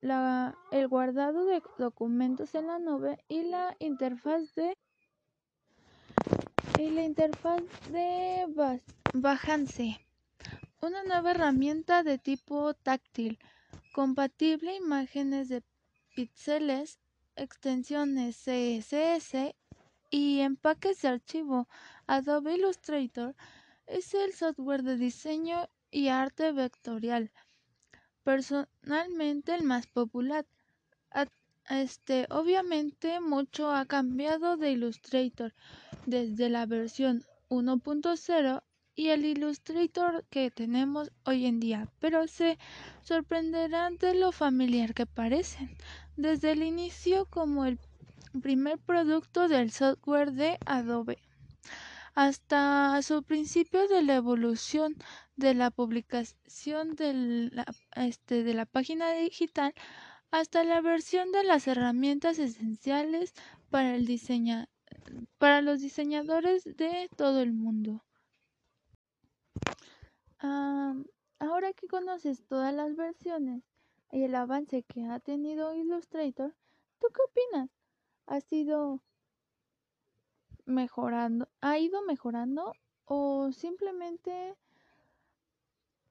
el 0.00 0.88
guardado 0.88 1.44
de 1.44 1.62
documentos 1.76 2.54
en 2.54 2.68
la 2.68 2.78
nube 2.78 3.22
y 3.28 3.42
la 3.42 3.76
interfaz 3.78 4.54
de 4.54 4.74
y 6.78 6.90
la 6.90 7.04
interfaz 7.04 7.62
de 7.92 8.46
Behance, 9.12 10.00
una 10.80 11.02
nueva 11.04 11.32
herramienta 11.32 12.02
de 12.02 12.16
tipo 12.16 12.72
táctil, 12.72 13.38
compatible 13.92 14.74
imágenes 14.74 15.50
de 15.50 15.62
píxeles, 16.14 16.98
extensiones 17.36 18.36
CSS 18.38 19.54
y 20.14 20.42
empaques 20.42 21.02
de 21.02 21.08
archivo. 21.08 21.68
Adobe 22.06 22.54
Illustrator 22.54 23.34
es 23.88 24.14
el 24.14 24.32
software 24.32 24.84
de 24.84 24.96
diseño 24.96 25.68
y 25.90 26.06
arte 26.06 26.52
vectorial, 26.52 27.32
personalmente 28.22 29.56
el 29.56 29.64
más 29.64 29.88
popular. 29.88 30.46
Este, 31.68 32.26
obviamente 32.30 33.18
mucho 33.18 33.72
ha 33.72 33.86
cambiado 33.86 34.56
de 34.56 34.70
Illustrator 34.70 35.52
desde 36.06 36.48
la 36.48 36.66
versión 36.66 37.24
1.0 37.48 38.62
y 38.94 39.08
el 39.08 39.24
Illustrator 39.24 40.24
que 40.30 40.52
tenemos 40.52 41.10
hoy 41.24 41.46
en 41.46 41.58
día, 41.58 41.88
pero 41.98 42.28
se 42.28 42.56
sorprenderán 43.02 43.96
de 43.96 44.14
lo 44.14 44.30
familiar 44.30 44.94
que 44.94 45.06
parecen. 45.06 45.76
Desde 46.16 46.52
el 46.52 46.62
inicio 46.62 47.26
como 47.26 47.64
el 47.64 47.80
primer 48.42 48.78
producto 48.78 49.48
del 49.48 49.70
software 49.70 50.32
de 50.32 50.58
Adobe 50.66 51.18
hasta 52.14 53.00
su 53.02 53.22
principio 53.24 53.88
de 53.88 54.02
la 54.02 54.14
evolución 54.14 54.94
de 55.36 55.54
la 55.54 55.70
publicación 55.70 56.94
de 56.94 57.50
la, 57.52 57.66
este, 57.96 58.44
de 58.44 58.54
la 58.54 58.66
página 58.66 59.12
digital 59.12 59.74
hasta 60.30 60.64
la 60.64 60.80
versión 60.80 61.32
de 61.32 61.44
las 61.44 61.66
herramientas 61.66 62.38
esenciales 62.38 63.34
para, 63.70 63.96
el 63.96 64.06
para 65.38 65.60
los 65.60 65.80
diseñadores 65.80 66.64
de 66.64 67.08
todo 67.16 67.40
el 67.40 67.52
mundo. 67.52 68.04
ahora 71.38 71.72
que 71.72 71.86
conoces 71.88 72.44
todas 72.46 72.72
las 72.74 72.96
versiones 72.96 73.62
y 74.12 74.22
el 74.24 74.34
avance 74.34 74.82
que 74.82 75.04
ha 75.04 75.18
tenido 75.18 75.74
Illustrator, 75.74 76.54
¿tú 77.00 77.06
qué 77.12 77.20
opinas? 77.28 77.70
Ha 78.26 78.40
sido 78.40 79.00
mejorando, 80.66 81.48
ha 81.60 81.78
ido 81.78 82.02
mejorando 82.02 82.72
o 83.04 83.52
simplemente 83.52 84.56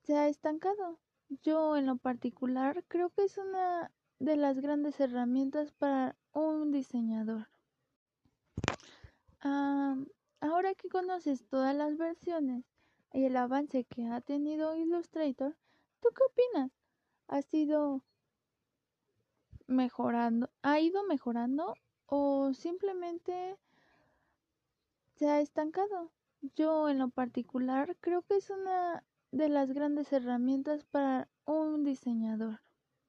se 0.03 0.18
ha 0.18 0.28
estancado. 0.28 0.99
Yo 1.41 1.78
en 1.78 1.86
lo 1.88 1.97
particular 1.97 2.84
creo 2.88 3.09
que 3.09 3.24
es 3.24 3.38
una 3.38 3.91
de 4.20 4.38
las 4.38 4.59
grandes 4.59 4.99
herramientas 4.99 5.72
para 5.72 6.16
un 6.34 6.72
diseñador. 6.72 7.47
ahora 10.39 10.76
que 10.76 10.89
conoces 10.89 11.45
todas 11.47 11.76
las 11.76 11.97
versiones 11.97 12.64
y 13.11 13.26
el 13.26 13.36
avance 13.38 13.86
que 13.86 14.05
ha 14.07 14.22
tenido 14.22 14.76
Illustrator, 14.76 15.55
¿tú 16.01 16.09
qué 16.16 16.24
opinas? 16.24 16.72
¿Ha 17.28 17.41
sido 17.41 18.03
mejorando, 19.68 20.49
ha 20.61 20.80
ido 20.80 21.03
mejorando 21.03 21.74
o 22.16 22.53
simplemente 22.53 23.57
se 25.16 25.28
ha 25.30 25.41
estancado? 25.41 26.11
Yo 26.55 26.88
en 26.89 26.99
lo 26.99 27.09
particular 27.09 27.97
creo 28.01 28.22
que 28.22 28.36
es 28.36 28.51
una 28.51 29.03
de 29.32 29.49
las 29.49 29.72
grandes 29.72 30.14
herramientas 30.14 30.84
para 30.84 31.30
un 31.45 31.84
diseñador. 31.84 32.62